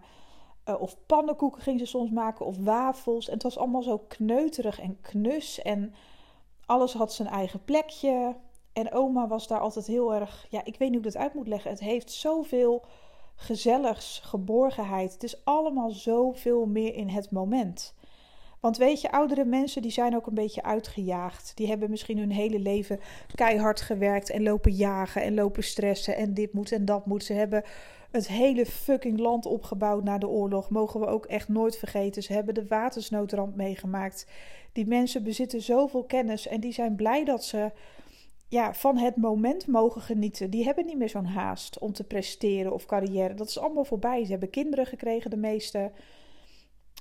uh, 0.65 0.81
of 0.81 0.97
pannenkoeken 1.05 1.61
ging 1.61 1.79
ze 1.79 1.85
soms 1.85 2.09
maken 2.09 2.45
of 2.45 2.57
wafels. 2.57 3.27
En 3.27 3.33
het 3.33 3.43
was 3.43 3.57
allemaal 3.57 3.83
zo 3.83 3.97
kneuterig 3.97 4.79
en 4.79 5.01
knus. 5.01 5.61
En 5.61 5.93
alles 6.65 6.93
had 6.93 7.13
zijn 7.13 7.27
eigen 7.27 7.63
plekje. 7.63 8.35
En 8.73 8.91
oma 8.91 9.27
was 9.27 9.47
daar 9.47 9.59
altijd 9.59 9.87
heel 9.87 10.13
erg. 10.13 10.45
Ja, 10.49 10.65
ik 10.65 10.77
weet 10.77 10.89
niet 10.89 10.97
hoe 10.97 11.07
ik 11.07 11.13
dat 11.13 11.21
uit 11.21 11.33
moet 11.33 11.47
leggen. 11.47 11.71
Het 11.71 11.79
heeft 11.79 12.11
zoveel 12.11 12.85
gezelligs, 13.35 14.19
geborgenheid. 14.23 15.13
Het 15.13 15.23
is 15.23 15.45
allemaal 15.45 15.89
zoveel 15.89 16.65
meer 16.65 16.93
in 16.95 17.09
het 17.09 17.31
moment. 17.31 17.93
Want 18.59 18.77
weet 18.77 19.01
je, 19.01 19.11
oudere 19.11 19.45
mensen 19.45 19.81
die 19.81 19.91
zijn 19.91 20.15
ook 20.15 20.27
een 20.27 20.33
beetje 20.33 20.63
uitgejaagd. 20.63 21.51
Die 21.55 21.67
hebben 21.67 21.89
misschien 21.89 22.17
hun 22.17 22.31
hele 22.31 22.59
leven 22.59 22.99
keihard 23.35 23.81
gewerkt 23.81 24.29
en 24.29 24.43
lopen 24.43 24.71
jagen 24.71 25.21
en 25.21 25.33
lopen 25.33 25.63
stressen 25.63 26.15
en 26.15 26.33
dit 26.33 26.53
moet 26.53 26.71
en 26.71 26.85
dat 26.85 27.05
moet. 27.05 27.23
Ze 27.23 27.33
hebben 27.33 27.63
het 28.11 28.27
hele 28.27 28.65
fucking 28.65 29.19
land 29.19 29.45
opgebouwd 29.45 30.03
na 30.03 30.17
de 30.17 30.27
oorlog. 30.27 30.69
Mogen 30.69 30.99
we 30.99 31.05
ook 31.05 31.25
echt 31.25 31.47
nooit 31.47 31.77
vergeten. 31.77 32.23
Ze 32.23 32.33
hebben 32.33 32.53
de 32.53 32.67
watersnoodramp 32.67 33.55
meegemaakt. 33.55 34.27
Die 34.71 34.87
mensen 34.87 35.23
bezitten 35.23 35.61
zoveel 35.61 36.03
kennis 36.03 36.47
en 36.47 36.59
die 36.59 36.73
zijn 36.73 36.95
blij 36.95 37.23
dat 37.23 37.43
ze 37.43 37.71
ja, 38.47 38.73
van 38.73 38.97
het 38.97 39.15
moment 39.15 39.67
mogen 39.67 40.01
genieten. 40.01 40.49
Die 40.49 40.63
hebben 40.63 40.85
niet 40.85 40.97
meer 40.97 41.09
zo'n 41.09 41.25
haast 41.25 41.79
om 41.79 41.93
te 41.93 42.03
presteren 42.03 42.73
of 42.73 42.85
carrière. 42.85 43.33
Dat 43.33 43.47
is 43.47 43.59
allemaal 43.59 43.85
voorbij. 43.85 44.23
Ze 44.23 44.31
hebben 44.31 44.49
kinderen 44.49 44.85
gekregen, 44.85 45.29
de 45.29 45.37
meeste. 45.37 45.91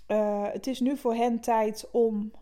Uh, 0.09 0.47
het 0.53 0.67
is 0.67 0.81
nu 0.81 0.97
voor 0.97 1.15
hen 1.15 1.41
tijd 1.41 1.89
om 1.93 2.33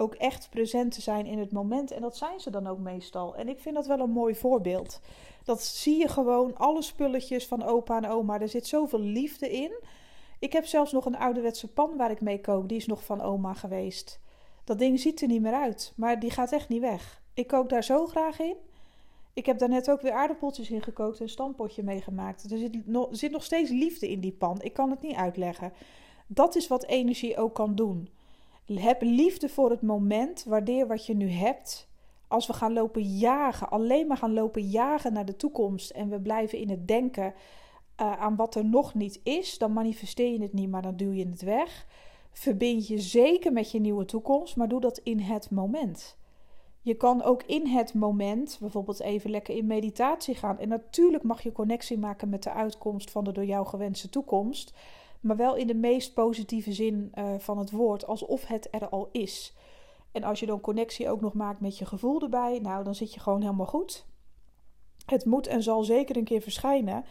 ook 0.00 0.14
echt 0.14 0.50
present 0.50 0.92
te 0.92 1.00
zijn 1.00 1.26
in 1.26 1.38
het 1.38 1.52
moment. 1.52 1.90
En 1.90 2.00
dat 2.00 2.16
zijn 2.16 2.40
ze 2.40 2.50
dan 2.50 2.66
ook 2.66 2.78
meestal. 2.78 3.36
En 3.36 3.48
ik 3.48 3.60
vind 3.60 3.74
dat 3.74 3.86
wel 3.86 4.00
een 4.00 4.10
mooi 4.10 4.34
voorbeeld. 4.34 5.00
Dat 5.44 5.62
zie 5.62 5.98
je 5.98 6.08
gewoon, 6.08 6.56
alle 6.56 6.82
spulletjes 6.82 7.46
van 7.46 7.62
opa 7.62 7.96
en 7.96 8.10
oma. 8.10 8.40
Er 8.40 8.48
zit 8.48 8.66
zoveel 8.66 9.00
liefde 9.00 9.50
in. 9.50 9.72
Ik 10.38 10.52
heb 10.52 10.66
zelfs 10.66 10.92
nog 10.92 11.04
een 11.04 11.18
ouderwetse 11.18 11.72
pan 11.72 11.96
waar 11.96 12.10
ik 12.10 12.20
mee 12.20 12.40
kook. 12.40 12.68
Die 12.68 12.76
is 12.76 12.86
nog 12.86 13.04
van 13.04 13.20
oma 13.20 13.54
geweest. 13.54 14.20
Dat 14.64 14.78
ding 14.78 15.00
ziet 15.00 15.20
er 15.20 15.28
niet 15.28 15.42
meer 15.42 15.54
uit, 15.54 15.92
maar 15.96 16.20
die 16.20 16.30
gaat 16.30 16.52
echt 16.52 16.68
niet 16.68 16.80
weg. 16.80 17.22
Ik 17.34 17.46
kook 17.46 17.68
daar 17.68 17.84
zo 17.84 18.06
graag 18.06 18.40
in. 18.40 18.56
Ik 19.32 19.46
heb 19.46 19.58
daar 19.58 19.68
net 19.68 19.90
ook 19.90 20.00
weer 20.00 20.12
aardappeltjes 20.12 20.70
in 20.70 20.82
gekookt 20.82 21.16
en 21.16 21.22
een 21.22 21.28
stampotje 21.28 21.82
meegemaakt. 21.82 22.50
Er 22.50 22.58
zit, 22.58 22.86
nog, 22.86 23.08
zit 23.10 23.30
nog 23.30 23.44
steeds 23.44 23.70
liefde 23.70 24.10
in 24.10 24.20
die 24.20 24.32
pan. 24.32 24.62
Ik 24.62 24.72
kan 24.72 24.90
het 24.90 25.02
niet 25.02 25.16
uitleggen. 25.16 25.72
Dat 26.26 26.54
is 26.54 26.68
wat 26.68 26.84
energie 26.84 27.36
ook 27.36 27.54
kan 27.54 27.74
doen. 27.74 28.08
Heb 28.78 29.02
liefde 29.02 29.48
voor 29.48 29.70
het 29.70 29.82
moment, 29.82 30.44
waardeer 30.44 30.86
wat 30.86 31.06
je 31.06 31.14
nu 31.14 31.30
hebt. 31.30 31.88
Als 32.28 32.46
we 32.46 32.52
gaan 32.52 32.72
lopen 32.72 33.02
jagen, 33.02 33.70
alleen 33.70 34.06
maar 34.06 34.16
gaan 34.16 34.32
lopen 34.32 34.62
jagen 34.62 35.12
naar 35.12 35.24
de 35.24 35.36
toekomst 35.36 35.90
en 35.90 36.08
we 36.08 36.20
blijven 36.20 36.58
in 36.58 36.70
het 36.70 36.88
denken 36.88 37.34
uh, 38.00 38.20
aan 38.20 38.36
wat 38.36 38.54
er 38.54 38.64
nog 38.64 38.94
niet 38.94 39.20
is, 39.22 39.58
dan 39.58 39.72
manifesteer 39.72 40.32
je 40.32 40.42
het 40.42 40.52
niet, 40.52 40.70
maar 40.70 40.82
dan 40.82 40.96
duw 40.96 41.12
je 41.12 41.28
het 41.28 41.42
weg. 41.42 41.86
Verbind 42.32 42.86
je 42.86 42.98
zeker 42.98 43.52
met 43.52 43.70
je 43.70 43.80
nieuwe 43.80 44.04
toekomst, 44.04 44.56
maar 44.56 44.68
doe 44.68 44.80
dat 44.80 44.98
in 44.98 45.18
het 45.18 45.50
moment. 45.50 46.18
Je 46.82 46.94
kan 46.94 47.22
ook 47.22 47.42
in 47.42 47.66
het 47.66 47.94
moment 47.94 48.56
bijvoorbeeld 48.60 49.00
even 49.00 49.30
lekker 49.30 49.56
in 49.56 49.66
meditatie 49.66 50.34
gaan. 50.34 50.58
En 50.58 50.68
natuurlijk 50.68 51.22
mag 51.22 51.42
je 51.42 51.52
connectie 51.52 51.98
maken 51.98 52.28
met 52.28 52.42
de 52.42 52.52
uitkomst 52.52 53.10
van 53.10 53.24
de 53.24 53.32
door 53.32 53.44
jou 53.44 53.66
gewenste 53.66 54.08
toekomst. 54.08 54.74
Maar 55.20 55.36
wel 55.36 55.56
in 55.56 55.66
de 55.66 55.74
meest 55.74 56.14
positieve 56.14 56.72
zin 56.72 57.12
uh, 57.14 57.34
van 57.38 57.58
het 57.58 57.70
woord, 57.70 58.06
alsof 58.06 58.46
het 58.46 58.68
er 58.70 58.88
al 58.88 59.08
is. 59.12 59.54
En 60.12 60.24
als 60.24 60.40
je 60.40 60.46
dan 60.46 60.60
connectie 60.60 61.10
ook 61.10 61.20
nog 61.20 61.34
maakt 61.34 61.60
met 61.60 61.78
je 61.78 61.86
gevoel 61.86 62.22
erbij, 62.22 62.58
nou 62.62 62.84
dan 62.84 62.94
zit 62.94 63.14
je 63.14 63.20
gewoon 63.20 63.40
helemaal 63.40 63.66
goed. 63.66 64.06
Het 65.06 65.24
moet 65.24 65.46
en 65.46 65.62
zal 65.62 65.84
zeker 65.84 66.16
een 66.16 66.24
keer 66.24 66.40
verschijnen. 66.40 67.04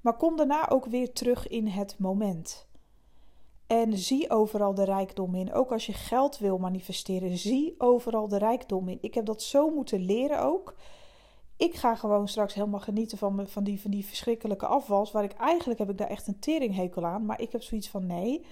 Maar 0.00 0.16
kom 0.16 0.36
daarna 0.36 0.70
ook 0.70 0.86
weer 0.86 1.12
terug 1.12 1.48
in 1.48 1.66
het 1.66 1.98
moment. 1.98 2.66
En 3.66 3.98
zie 3.98 4.30
overal 4.30 4.74
de 4.74 4.84
rijkdom 4.84 5.34
in. 5.34 5.52
Ook 5.52 5.72
als 5.72 5.86
je 5.86 5.92
geld 5.92 6.38
wil 6.38 6.58
manifesteren, 6.58 7.36
zie 7.36 7.74
overal 7.78 8.28
de 8.28 8.38
rijkdom 8.38 8.88
in. 8.88 8.98
Ik 9.00 9.14
heb 9.14 9.26
dat 9.26 9.42
zo 9.42 9.70
moeten 9.70 10.00
leren 10.00 10.42
ook. 10.42 10.74
Ik 11.56 11.74
ga 11.74 11.94
gewoon 11.94 12.28
straks 12.28 12.54
helemaal 12.54 12.80
genieten 12.80 13.18
van, 13.18 13.48
van, 13.48 13.64
die, 13.64 13.80
van 13.80 13.90
die 13.90 14.06
verschrikkelijke 14.06 14.66
afwas. 14.66 15.12
Waar 15.12 15.24
ik 15.24 15.32
eigenlijk 15.32 15.78
heb 15.78 15.90
ik 15.90 15.98
daar 15.98 16.08
echt 16.08 16.26
een 16.26 16.38
teringhekel 16.38 17.06
aan. 17.06 17.26
Maar 17.26 17.40
ik 17.40 17.52
heb 17.52 17.62
zoiets 17.62 17.88
van 17.88 18.06
nee. 18.06 18.46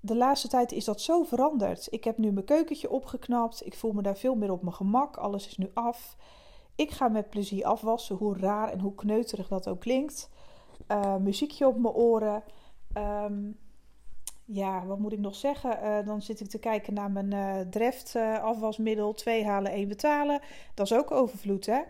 De 0.00 0.16
laatste 0.16 0.48
tijd 0.48 0.72
is 0.72 0.84
dat 0.84 1.00
zo 1.00 1.22
veranderd. 1.22 1.86
Ik 1.90 2.04
heb 2.04 2.18
nu 2.18 2.32
mijn 2.32 2.44
keukentje 2.44 2.90
opgeknapt. 2.90 3.66
Ik 3.66 3.74
voel 3.74 3.92
me 3.92 4.02
daar 4.02 4.16
veel 4.16 4.34
meer 4.34 4.50
op 4.50 4.62
mijn 4.62 4.74
gemak. 4.74 5.16
Alles 5.16 5.46
is 5.46 5.56
nu 5.56 5.70
af. 5.74 6.16
Ik 6.74 6.90
ga 6.90 7.08
met 7.08 7.30
plezier 7.30 7.64
afwassen, 7.64 8.16
hoe 8.16 8.38
raar 8.38 8.72
en 8.72 8.80
hoe 8.80 8.94
kneuterig 8.94 9.48
dat 9.48 9.68
ook 9.68 9.80
klinkt. 9.80 10.30
Uh, 10.88 11.16
muziekje 11.16 11.66
op 11.66 11.78
mijn 11.78 11.94
oren. 11.94 12.42
Um, 12.96 13.58
ja, 14.44 14.86
wat 14.86 14.98
moet 14.98 15.12
ik 15.12 15.18
nog 15.18 15.34
zeggen? 15.34 15.78
Uh, 15.82 16.06
dan 16.06 16.22
zit 16.22 16.40
ik 16.40 16.48
te 16.48 16.58
kijken 16.58 16.94
naar 16.94 17.10
mijn 17.10 17.34
uh, 17.34 17.70
Dreft 17.70 18.16
afwasmiddel. 18.42 19.14
Twee 19.14 19.44
halen, 19.44 19.72
één 19.72 19.88
betalen. 19.88 20.40
Dat 20.74 20.86
is 20.86 20.94
ook 20.94 21.10
overvloed, 21.10 21.66
hè? 21.66 21.80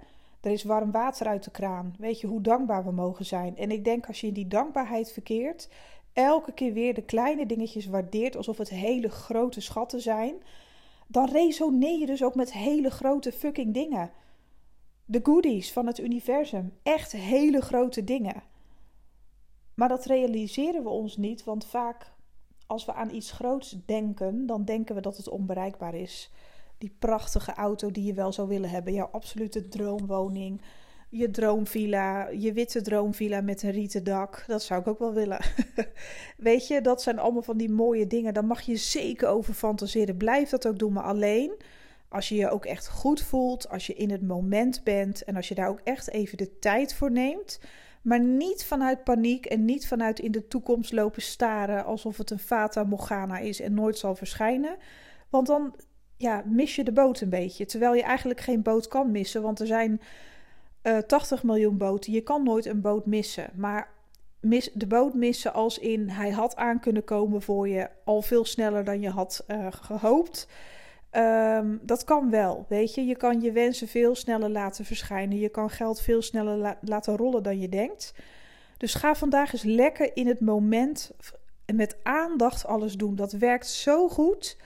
Er 0.46 0.52
is 0.52 0.64
warm 0.64 0.90
water 0.90 1.26
uit 1.26 1.44
de 1.44 1.50
kraan. 1.50 1.94
Weet 1.98 2.20
je 2.20 2.26
hoe 2.26 2.40
dankbaar 2.40 2.84
we 2.84 2.90
mogen 2.90 3.24
zijn? 3.24 3.56
En 3.56 3.70
ik 3.70 3.84
denk 3.84 4.06
als 4.06 4.20
je 4.20 4.26
in 4.26 4.32
die 4.32 4.46
dankbaarheid 4.46 5.12
verkeert, 5.12 5.68
elke 6.12 6.52
keer 6.52 6.72
weer 6.72 6.94
de 6.94 7.02
kleine 7.02 7.46
dingetjes 7.46 7.86
waardeert 7.86 8.36
alsof 8.36 8.58
het 8.58 8.68
hele 8.68 9.08
grote 9.08 9.60
schatten 9.60 10.00
zijn, 10.00 10.34
dan 11.06 11.28
resoneer 11.28 11.98
je 11.98 12.06
dus 12.06 12.22
ook 12.22 12.34
met 12.34 12.52
hele 12.52 12.90
grote 12.90 13.32
fucking 13.32 13.74
dingen. 13.74 14.10
De 15.04 15.20
goodies 15.22 15.72
van 15.72 15.86
het 15.86 15.98
universum. 15.98 16.72
Echt 16.82 17.12
hele 17.12 17.60
grote 17.60 18.04
dingen. 18.04 18.42
Maar 19.74 19.88
dat 19.88 20.04
realiseren 20.04 20.82
we 20.82 20.88
ons 20.88 21.16
niet, 21.16 21.44
want 21.44 21.66
vaak 21.66 22.12
als 22.66 22.84
we 22.84 22.92
aan 22.92 23.14
iets 23.14 23.32
groots 23.32 23.76
denken, 23.86 24.46
dan 24.46 24.64
denken 24.64 24.94
we 24.94 25.00
dat 25.00 25.16
het 25.16 25.28
onbereikbaar 25.28 25.94
is. 25.94 26.30
Die 26.78 26.97
prachtige 26.99 27.54
auto 27.54 27.90
die 27.90 28.04
je 28.04 28.14
wel 28.14 28.33
zou 28.33 28.49
willen 28.49 28.71
hebben, 28.71 28.92
jouw 28.92 29.08
absolute 29.12 29.69
droomwoning, 29.69 30.62
je 31.08 31.30
droomvilla, 31.30 32.28
je 32.28 32.52
witte 32.52 32.82
droomvilla 32.82 33.41
met 33.41 33.62
een 33.62 33.71
rieten 33.71 34.04
dak, 34.04 34.45
dat 34.47 34.62
zou 34.62 34.80
ik 34.80 34.86
ook 34.86 34.99
wel 34.99 35.12
willen. 35.12 35.41
Weet 36.36 36.67
je, 36.67 36.80
dat 36.80 37.02
zijn 37.02 37.19
allemaal 37.19 37.43
van 37.43 37.56
die 37.56 37.71
mooie 37.71 38.06
dingen. 38.06 38.34
Daar 38.34 38.45
mag 38.45 38.60
je 38.60 38.76
zeker 38.76 39.28
over 39.28 39.54
fantaseren. 39.54 40.17
Blijf 40.17 40.49
dat 40.49 40.67
ook 40.67 40.78
doen, 40.78 40.93
maar 40.93 41.04
alleen 41.04 41.52
als 42.08 42.28
je 42.28 42.34
je 42.34 42.50
ook 42.50 42.65
echt 42.65 42.89
goed 42.89 43.23
voelt, 43.23 43.69
als 43.69 43.86
je 43.86 43.95
in 43.95 44.10
het 44.10 44.23
moment 44.23 44.84
bent 44.84 45.25
en 45.25 45.36
als 45.36 45.49
je 45.49 45.54
daar 45.54 45.69
ook 45.69 45.80
echt 45.84 46.10
even 46.10 46.39
de 46.39 46.58
tijd 46.58 46.95
voor 46.95 47.10
neemt 47.10 47.58
maar 48.06 48.21
niet 48.21 48.65
vanuit 48.65 49.04
paniek 49.04 49.47
en 49.47 49.65
niet 49.65 49.89
vanuit 49.89 50.19
in 50.19 50.32
de 50.32 50.49
toekomst 50.49 50.93
lopen 50.93 51.23
staren 51.23 51.84
alsof 51.84 52.17
het 52.17 52.30
een 52.30 52.39
Fata 52.39 52.84
Morgana 52.84 53.39
is 53.39 53.60
en 53.60 53.75
nooit 53.75 53.99
zal 53.99 54.15
verschijnen. 54.15 54.76
Want 55.30 55.47
dan 55.47 55.75
ja, 56.16 56.42
mis 56.46 56.76
je 56.76 56.84
de 56.84 56.92
boot 56.92 57.20
een 57.20 57.28
beetje. 57.28 57.66
Terwijl 57.66 57.94
je 57.94 58.02
eigenlijk 58.02 58.40
geen 58.40 58.62
boot 58.62 58.88
kan 58.88 59.10
missen, 59.10 59.42
want 59.42 59.60
er 59.60 59.66
zijn 59.66 60.00
uh, 60.82 60.96
eh, 60.96 61.02
80 61.04 61.42
miljoen 61.42 61.76
boten. 61.76 62.12
Je 62.12 62.20
kan 62.20 62.42
nooit 62.42 62.66
een 62.66 62.80
boot 62.80 63.06
missen. 63.06 63.50
Maar 63.54 63.88
mis, 64.40 64.70
de 64.72 64.86
boot 64.86 65.14
missen 65.14 65.52
als 65.52 65.78
in 65.78 66.08
hij 66.08 66.30
had 66.30 66.56
aan 66.56 66.80
kunnen 66.80 67.04
komen 67.04 67.42
voor 67.42 67.68
je 67.68 67.88
al 68.04 68.22
veel 68.22 68.44
sneller 68.44 68.84
dan 68.84 69.00
je 69.00 69.10
had 69.10 69.44
uh, 69.48 69.66
gehoopt. 69.70 70.48
Um, 71.12 71.80
dat 71.82 72.04
kan 72.04 72.30
wel, 72.30 72.64
weet 72.68 72.94
je. 72.94 73.04
Je 73.04 73.16
kan 73.16 73.40
je 73.40 73.52
wensen 73.52 73.88
veel 73.88 74.14
sneller 74.14 74.50
laten 74.50 74.84
verschijnen. 74.84 75.38
Je 75.38 75.48
kan 75.48 75.70
geld 75.70 76.00
veel 76.00 76.22
sneller 76.22 76.76
laten 76.80 77.16
rollen 77.16 77.42
dan 77.42 77.60
je 77.60 77.68
denkt. 77.68 78.14
Dus 78.76 78.94
ga 78.94 79.14
vandaag 79.14 79.52
eens 79.52 79.62
lekker 79.62 80.16
in 80.16 80.26
het 80.26 80.40
moment 80.40 81.12
met 81.74 81.96
aandacht 82.02 82.66
alles 82.66 82.94
doen. 82.94 83.16
Dat 83.16 83.32
werkt 83.32 83.68
zo 83.68 84.08
goed. 84.08 84.56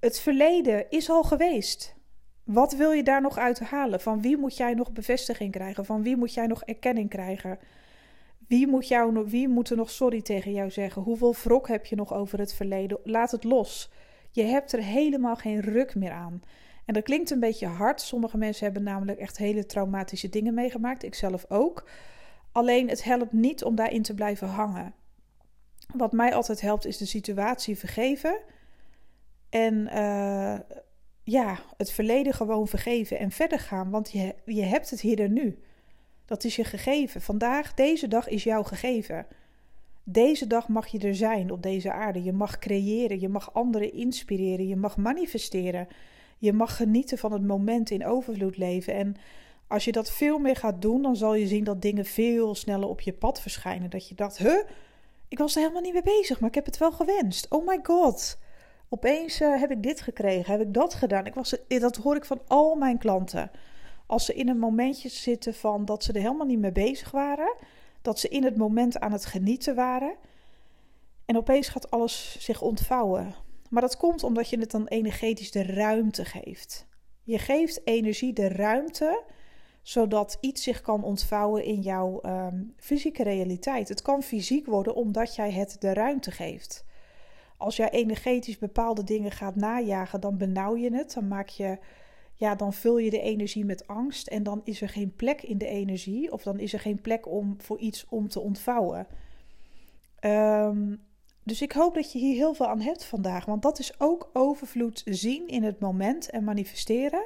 Het 0.00 0.20
verleden 0.20 0.90
is 0.90 1.10
al 1.10 1.22
geweest. 1.22 1.94
Wat 2.44 2.72
wil 2.72 2.92
je 2.92 3.02
daar 3.02 3.20
nog 3.20 3.38
uit 3.38 3.60
halen? 3.60 4.00
Van 4.00 4.20
wie 4.20 4.36
moet 4.36 4.56
jij 4.56 4.74
nog 4.74 4.92
bevestiging 4.92 5.52
krijgen? 5.52 5.84
Van 5.84 6.02
wie 6.02 6.16
moet 6.16 6.34
jij 6.34 6.46
nog 6.46 6.62
erkenning 6.64 7.08
krijgen? 7.08 7.58
Wie 8.48 8.66
moet, 8.66 8.88
jou, 8.88 9.24
wie 9.26 9.48
moet 9.48 9.70
er 9.70 9.76
nog 9.76 9.90
sorry 9.90 10.22
tegen 10.22 10.52
jou 10.52 10.70
zeggen? 10.70 11.02
Hoeveel 11.02 11.34
wrok 11.34 11.68
heb 11.68 11.86
je 11.86 11.96
nog 11.96 12.14
over 12.14 12.38
het 12.38 12.54
verleden? 12.54 12.98
Laat 13.04 13.30
het 13.30 13.44
los. 13.44 13.90
Je 14.30 14.42
hebt 14.42 14.72
er 14.72 14.82
helemaal 14.82 15.36
geen 15.36 15.60
ruk 15.60 15.94
meer 15.94 16.12
aan. 16.12 16.42
En 16.84 16.94
dat 16.94 17.02
klinkt 17.02 17.30
een 17.30 17.40
beetje 17.40 17.66
hard. 17.66 18.00
Sommige 18.00 18.38
mensen 18.38 18.64
hebben 18.64 18.82
namelijk 18.82 19.18
echt 19.18 19.36
hele 19.36 19.66
traumatische 19.66 20.28
dingen 20.28 20.54
meegemaakt. 20.54 21.02
Ik 21.02 21.14
zelf 21.14 21.44
ook. 21.48 21.88
Alleen 22.52 22.88
het 22.88 23.04
helpt 23.04 23.32
niet 23.32 23.64
om 23.64 23.74
daarin 23.74 24.02
te 24.02 24.14
blijven 24.14 24.48
hangen. 24.48 24.94
Wat 25.94 26.12
mij 26.12 26.34
altijd 26.34 26.60
helpt 26.60 26.84
is 26.84 26.96
de 26.96 27.06
situatie 27.06 27.78
vergeven. 27.78 28.38
En 29.50 29.74
uh, 29.74 30.58
ja, 31.22 31.58
het 31.76 31.90
verleden 31.90 32.34
gewoon 32.34 32.68
vergeven 32.68 33.18
en 33.18 33.30
verder 33.30 33.58
gaan. 33.58 33.90
Want 33.90 34.12
je, 34.12 34.34
je 34.44 34.62
hebt 34.62 34.90
het 34.90 35.00
hier 35.00 35.20
en 35.20 35.32
nu. 35.32 35.58
Dat 36.24 36.44
is 36.44 36.56
je 36.56 36.64
gegeven. 36.64 37.20
Vandaag, 37.20 37.74
deze 37.74 38.08
dag 38.08 38.28
is 38.28 38.44
jouw 38.44 38.62
gegeven. 38.62 39.26
Deze 40.04 40.46
dag 40.46 40.68
mag 40.68 40.86
je 40.86 40.98
er 40.98 41.14
zijn 41.14 41.50
op 41.50 41.62
deze 41.62 41.92
aarde. 41.92 42.22
Je 42.22 42.32
mag 42.32 42.58
creëren, 42.58 43.20
je 43.20 43.28
mag 43.28 43.54
anderen 43.54 43.92
inspireren, 43.92 44.68
je 44.68 44.76
mag 44.76 44.96
manifesteren. 44.96 45.88
Je 46.38 46.52
mag 46.52 46.76
genieten 46.76 47.18
van 47.18 47.32
het 47.32 47.42
moment 47.42 47.90
in 47.90 48.06
overvloed 48.06 48.56
leven. 48.56 48.94
En 48.94 49.16
als 49.66 49.84
je 49.84 49.92
dat 49.92 50.10
veel 50.10 50.38
meer 50.38 50.56
gaat 50.56 50.82
doen, 50.82 51.02
dan 51.02 51.16
zal 51.16 51.34
je 51.34 51.46
zien 51.46 51.64
dat 51.64 51.82
dingen 51.82 52.04
veel 52.04 52.54
sneller 52.54 52.88
op 52.88 53.00
je 53.00 53.12
pad 53.12 53.40
verschijnen. 53.40 53.90
Dat 53.90 54.08
je 54.08 54.14
dacht, 54.14 54.38
huh, 54.38 54.64
ik 55.28 55.38
was 55.38 55.54
er 55.54 55.60
helemaal 55.60 55.82
niet 55.82 55.92
mee 55.92 56.18
bezig, 56.18 56.40
maar 56.40 56.48
ik 56.48 56.54
heb 56.54 56.66
het 56.66 56.78
wel 56.78 56.92
gewenst. 56.92 57.46
Oh 57.48 57.66
my 57.66 57.78
god. 57.82 58.38
Opeens 58.92 59.40
uh, 59.40 59.60
heb 59.60 59.70
ik 59.70 59.82
dit 59.82 60.00
gekregen, 60.00 60.52
heb 60.52 60.60
ik 60.60 60.74
dat 60.74 60.94
gedaan. 60.94 61.26
Ik 61.26 61.34
was, 61.34 61.56
dat 61.68 61.96
hoor 61.96 62.16
ik 62.16 62.24
van 62.24 62.40
al 62.46 62.74
mijn 62.74 62.98
klanten. 62.98 63.50
Als 64.06 64.24
ze 64.24 64.34
in 64.34 64.48
een 64.48 64.58
momentje 64.58 65.08
zitten 65.08 65.54
van 65.54 65.84
dat 65.84 66.04
ze 66.04 66.12
er 66.12 66.20
helemaal 66.20 66.46
niet 66.46 66.58
mee 66.58 66.72
bezig 66.72 67.10
waren 67.10 67.54
dat 68.02 68.18
ze 68.18 68.28
in 68.28 68.44
het 68.44 68.56
moment 68.56 69.00
aan 69.00 69.12
het 69.12 69.26
genieten 69.26 69.74
waren. 69.74 70.14
En 71.24 71.36
opeens 71.36 71.68
gaat 71.68 71.90
alles 71.90 72.36
zich 72.38 72.62
ontvouwen. 72.62 73.34
Maar 73.68 73.82
dat 73.82 73.96
komt 73.96 74.22
omdat 74.22 74.48
je 74.48 74.58
het 74.58 74.70
dan 74.70 74.86
energetisch 74.86 75.50
de 75.50 75.62
ruimte 75.62 76.24
geeft. 76.24 76.86
Je 77.22 77.38
geeft 77.38 77.80
energie 77.84 78.32
de 78.32 78.48
ruimte 78.48 79.22
zodat 79.82 80.38
iets 80.40 80.62
zich 80.62 80.80
kan 80.80 81.02
ontvouwen 81.02 81.64
in 81.64 81.80
jouw 81.80 82.20
um, 82.22 82.74
fysieke 82.76 83.22
realiteit. 83.22 83.88
Het 83.88 84.02
kan 84.02 84.22
fysiek 84.22 84.66
worden 84.66 84.94
omdat 84.94 85.34
jij 85.34 85.52
het 85.52 85.76
de 85.78 85.92
ruimte 85.92 86.30
geeft. 86.30 86.84
Als 87.60 87.76
jij 87.76 87.90
energetisch 87.90 88.58
bepaalde 88.58 89.04
dingen 89.04 89.30
gaat 89.30 89.56
najagen, 89.56 90.20
dan 90.20 90.36
benauw 90.36 90.76
je 90.76 90.94
het. 90.94 91.12
Dan 91.14 91.28
maak 91.28 91.48
je 91.48 91.78
ja, 92.34 92.54
dan 92.54 92.72
vul 92.72 92.98
je 92.98 93.10
de 93.10 93.20
energie 93.20 93.64
met 93.64 93.86
angst 93.86 94.26
en 94.26 94.42
dan 94.42 94.60
is 94.64 94.80
er 94.80 94.88
geen 94.88 95.14
plek 95.16 95.42
in 95.42 95.58
de 95.58 95.66
energie 95.66 96.32
of 96.32 96.42
dan 96.42 96.58
is 96.58 96.72
er 96.72 96.80
geen 96.80 97.00
plek 97.00 97.26
om 97.26 97.54
voor 97.58 97.78
iets 97.78 98.06
om 98.08 98.28
te 98.28 98.40
ontvouwen. 98.40 99.06
Ehm, 100.18 100.96
dus 101.42 101.62
ik 101.62 101.72
hoop 101.72 101.94
dat 101.94 102.12
je 102.12 102.18
hier 102.18 102.34
heel 102.34 102.54
veel 102.54 102.66
aan 102.66 102.80
hebt 102.80 103.04
vandaag, 103.04 103.44
want 103.44 103.62
dat 103.62 103.78
is 103.78 104.00
ook 104.00 104.30
overvloed 104.32 105.02
zien 105.04 105.48
in 105.48 105.62
het 105.62 105.80
moment 105.80 106.30
en 106.30 106.44
manifesteren. 106.44 107.24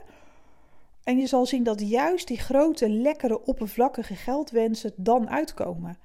En 1.05 1.19
je 1.19 1.27
zal 1.27 1.47
zien 1.47 1.63
dat 1.63 1.89
juist 1.89 2.29
die 2.29 2.39
grote, 2.39 2.89
lekkere, 2.89 3.45
oppervlakkige 3.45 4.15
geldwensen 4.15 4.93
dan 4.97 5.31
uitkomen. 5.31 5.99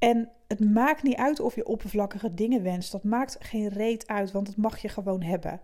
En 0.00 0.28
het 0.48 0.60
maakt 0.60 1.02
niet 1.02 1.16
uit 1.16 1.40
of 1.40 1.54
je 1.54 1.66
oppervlakkige 1.66 2.34
dingen 2.34 2.62
wenst. 2.62 2.92
Dat 2.92 3.04
maakt 3.04 3.36
geen 3.40 3.68
reet 3.68 4.06
uit, 4.06 4.30
want 4.30 4.46
dat 4.46 4.56
mag 4.56 4.78
je 4.78 4.88
gewoon 4.88 5.22
hebben. 5.22 5.60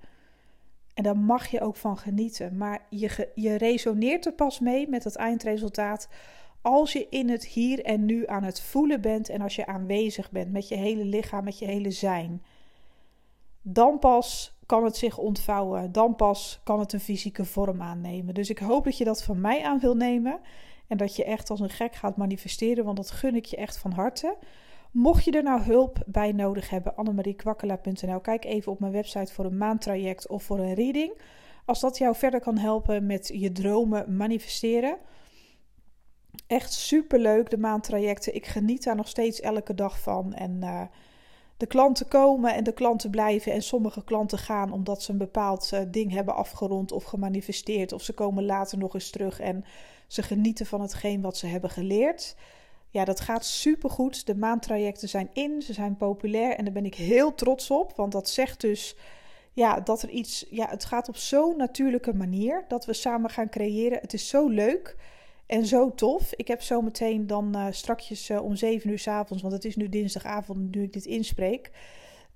En 0.95 1.03
daar 1.03 1.19
mag 1.19 1.47
je 1.47 1.61
ook 1.61 1.77
van 1.77 1.99
genieten. 1.99 2.57
Maar 2.57 2.87
je, 2.91 3.29
je 3.35 3.55
resoneert 3.55 4.27
er 4.27 4.33
pas 4.33 4.61
mee 4.61 4.89
met 4.89 5.05
het 5.05 5.17
eindresultaat 5.17 6.09
als 6.63 6.93
je 6.93 7.07
in 7.11 7.29
het 7.29 7.47
hier 7.47 7.85
en 7.85 8.05
nu 8.05 8.27
aan 8.27 8.43
het 8.43 8.61
voelen 8.61 9.01
bent 9.01 9.29
en 9.29 9.41
als 9.41 9.57
je 9.57 9.67
aanwezig 9.67 10.31
bent 10.31 10.53
met 10.53 10.69
je 10.69 10.75
hele 10.75 11.05
lichaam, 11.05 11.45
met 11.45 11.59
je 11.59 11.67
hele 11.67 11.91
zijn. 11.91 12.43
Dan 13.63 13.99
pas 13.99 14.59
kan 14.67 14.85
het 14.85 14.97
zich 14.97 15.19
ontvouwen. 15.19 15.93
Dan 15.93 16.17
pas 16.17 16.61
kan 16.65 16.81
het 16.81 16.93
een 16.93 17.01
fysieke 17.01 17.45
vorm 17.45 17.83
aannemen. 17.83 18.35
Dus 18.35 18.51
ik 18.51 18.59
hoop 18.59 18.85
dat 18.85 18.99
je 18.99 19.05
dat 19.05 19.23
van 19.23 19.41
mij 19.41 19.65
aan 19.65 19.81
wil 19.81 19.95
nemen. 19.95 20.41
En 20.89 20.97
dat 20.97 21.17
je 21.17 21.25
echt 21.25 21.51
als 21.51 21.61
een 21.61 21.71
gek 21.71 21.95
gaat 21.95 22.17
manifesteren, 22.17 22.85
want 22.85 22.97
dat 22.97 23.11
gun 23.11 23.35
ik 23.35 23.45
je 23.45 23.57
echt 23.57 23.79
van 23.79 23.93
harte. 23.93 24.37
Mocht 24.91 25.25
je 25.25 25.31
er 25.31 25.43
nou 25.43 25.61
hulp 25.61 26.03
bij 26.07 26.33
nodig 26.33 26.71
hebben, 26.71 26.97
annemariekwakkela.nl. 26.97 28.21
Kijk 28.21 28.45
even 28.45 28.73
op 28.73 28.81
mijn 28.81 28.93
website 28.93 29.33
voor 29.33 29.45
een 29.45 29.57
maandtraject 29.57 30.29
of 30.29 30.43
voor 30.43 30.59
een 30.59 30.75
reading. 30.75 31.21
Als 31.65 31.81
dat 31.81 31.99
jou 31.99 32.15
verder 32.15 32.41
kan 32.41 32.59
helpen 32.59 33.07
met 33.07 33.31
je 33.35 33.53
dromen 33.53 34.17
manifesteren. 34.17 34.99
Echt 36.47 36.73
super 36.73 37.19
leuk, 37.19 37.51
de 37.51 37.59
maandtrajecten. 37.59 38.35
Ik 38.35 38.47
geniet 38.47 38.85
daar 38.85 38.97
nog 38.97 39.09
steeds 39.09 39.41
elke 39.41 39.75
dag 39.75 40.01
van. 40.01 40.35
En 40.35 40.57
uh, 40.63 40.83
de 41.57 41.67
klanten 41.67 42.09
komen 42.09 42.55
en 42.55 42.65
de 42.65 42.73
klanten 42.73 43.11
blijven. 43.11 43.53
En 43.53 43.63
sommige 43.63 44.05
klanten 44.05 44.39
gaan 44.39 44.73
omdat 44.73 45.03
ze 45.03 45.11
een 45.11 45.19
bepaald 45.19 45.71
uh, 45.75 45.81
ding 45.89 46.13
hebben 46.13 46.35
afgerond 46.35 46.93
of 46.93 47.05
gemanifesteerd. 47.05 47.93
Of 47.93 48.03
ze 48.03 48.13
komen 48.13 48.45
later 48.45 48.79
nog 48.79 48.95
eens 48.95 49.11
terug 49.11 49.41
en 49.41 49.65
ze 50.07 50.23
genieten 50.23 50.67
van 50.67 50.81
hetgeen 50.81 51.21
wat 51.21 51.37
ze 51.37 51.47
hebben 51.47 51.71
geleerd. 51.71 52.37
Ja, 52.91 53.05
dat 53.05 53.21
gaat 53.21 53.45
super 53.45 53.91
goed. 53.91 54.27
De 54.27 54.35
maandtrajecten 54.35 55.09
zijn 55.09 55.31
in, 55.33 55.63
ze 55.63 55.73
zijn 55.73 55.97
populair 55.97 56.57
en 56.57 56.65
daar 56.65 56.73
ben 56.73 56.85
ik 56.85 56.95
heel 56.95 57.35
trots 57.35 57.71
op. 57.71 57.93
Want 57.97 58.13
dat 58.13 58.29
zegt 58.29 58.61
dus 58.61 58.97
ja, 59.53 59.81
dat 59.81 60.03
er 60.03 60.09
iets. 60.09 60.47
Ja, 60.51 60.69
het 60.69 60.85
gaat 60.85 61.09
op 61.09 61.17
zo'n 61.17 61.57
natuurlijke 61.57 62.15
manier 62.15 62.65
dat 62.69 62.85
we 62.85 62.93
samen 62.93 63.31
gaan 63.31 63.49
creëren. 63.49 63.99
Het 64.01 64.13
is 64.13 64.29
zo 64.29 64.49
leuk. 64.49 64.97
En 65.47 65.67
zo 65.67 65.95
tof. 65.95 66.33
Ik 66.35 66.49
heb 66.49 66.63
zometeen 66.63 67.27
dan 67.27 67.57
uh, 67.57 67.67
strakjes 67.71 68.31
uh, 68.31 68.43
om 68.43 68.57
7 68.57 68.91
uur 68.91 68.99
s 68.99 69.09
avonds, 69.09 69.43
want 69.43 69.55
het 69.55 69.65
is 69.65 69.77
nu 69.77 69.89
dinsdagavond 69.89 70.75
nu 70.75 70.83
ik 70.83 70.93
dit 70.93 71.05
inspreek. 71.05 71.71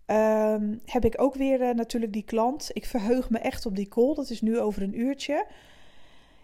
Um, 0.06 0.80
heb 0.84 1.04
ik 1.04 1.20
ook 1.20 1.34
weer 1.34 1.60
uh, 1.60 1.74
natuurlijk 1.74 2.12
die 2.12 2.24
klant. 2.24 2.70
Ik 2.72 2.86
verheug 2.86 3.30
me 3.30 3.38
echt 3.38 3.66
op 3.66 3.76
die 3.76 3.88
call. 3.88 4.14
Dat 4.14 4.30
is 4.30 4.40
nu 4.40 4.60
over 4.60 4.82
een 4.82 5.00
uurtje. 5.00 5.46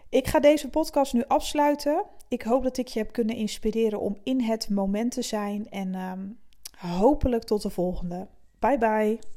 Ik 0.09 0.27
ga 0.27 0.39
deze 0.39 0.69
podcast 0.69 1.13
nu 1.13 1.23
afsluiten. 1.27 2.03
Ik 2.27 2.41
hoop 2.41 2.63
dat 2.63 2.77
ik 2.77 2.87
je 2.87 2.99
heb 2.99 3.11
kunnen 3.11 3.35
inspireren 3.35 3.99
om 3.99 4.17
in 4.23 4.41
het 4.41 4.69
moment 4.69 5.11
te 5.11 5.21
zijn. 5.21 5.69
En 5.69 5.95
um, 5.95 6.37
hopelijk 6.77 7.43
tot 7.43 7.61
de 7.61 7.69
volgende. 7.69 8.27
Bye 8.59 8.77
bye. 8.77 9.36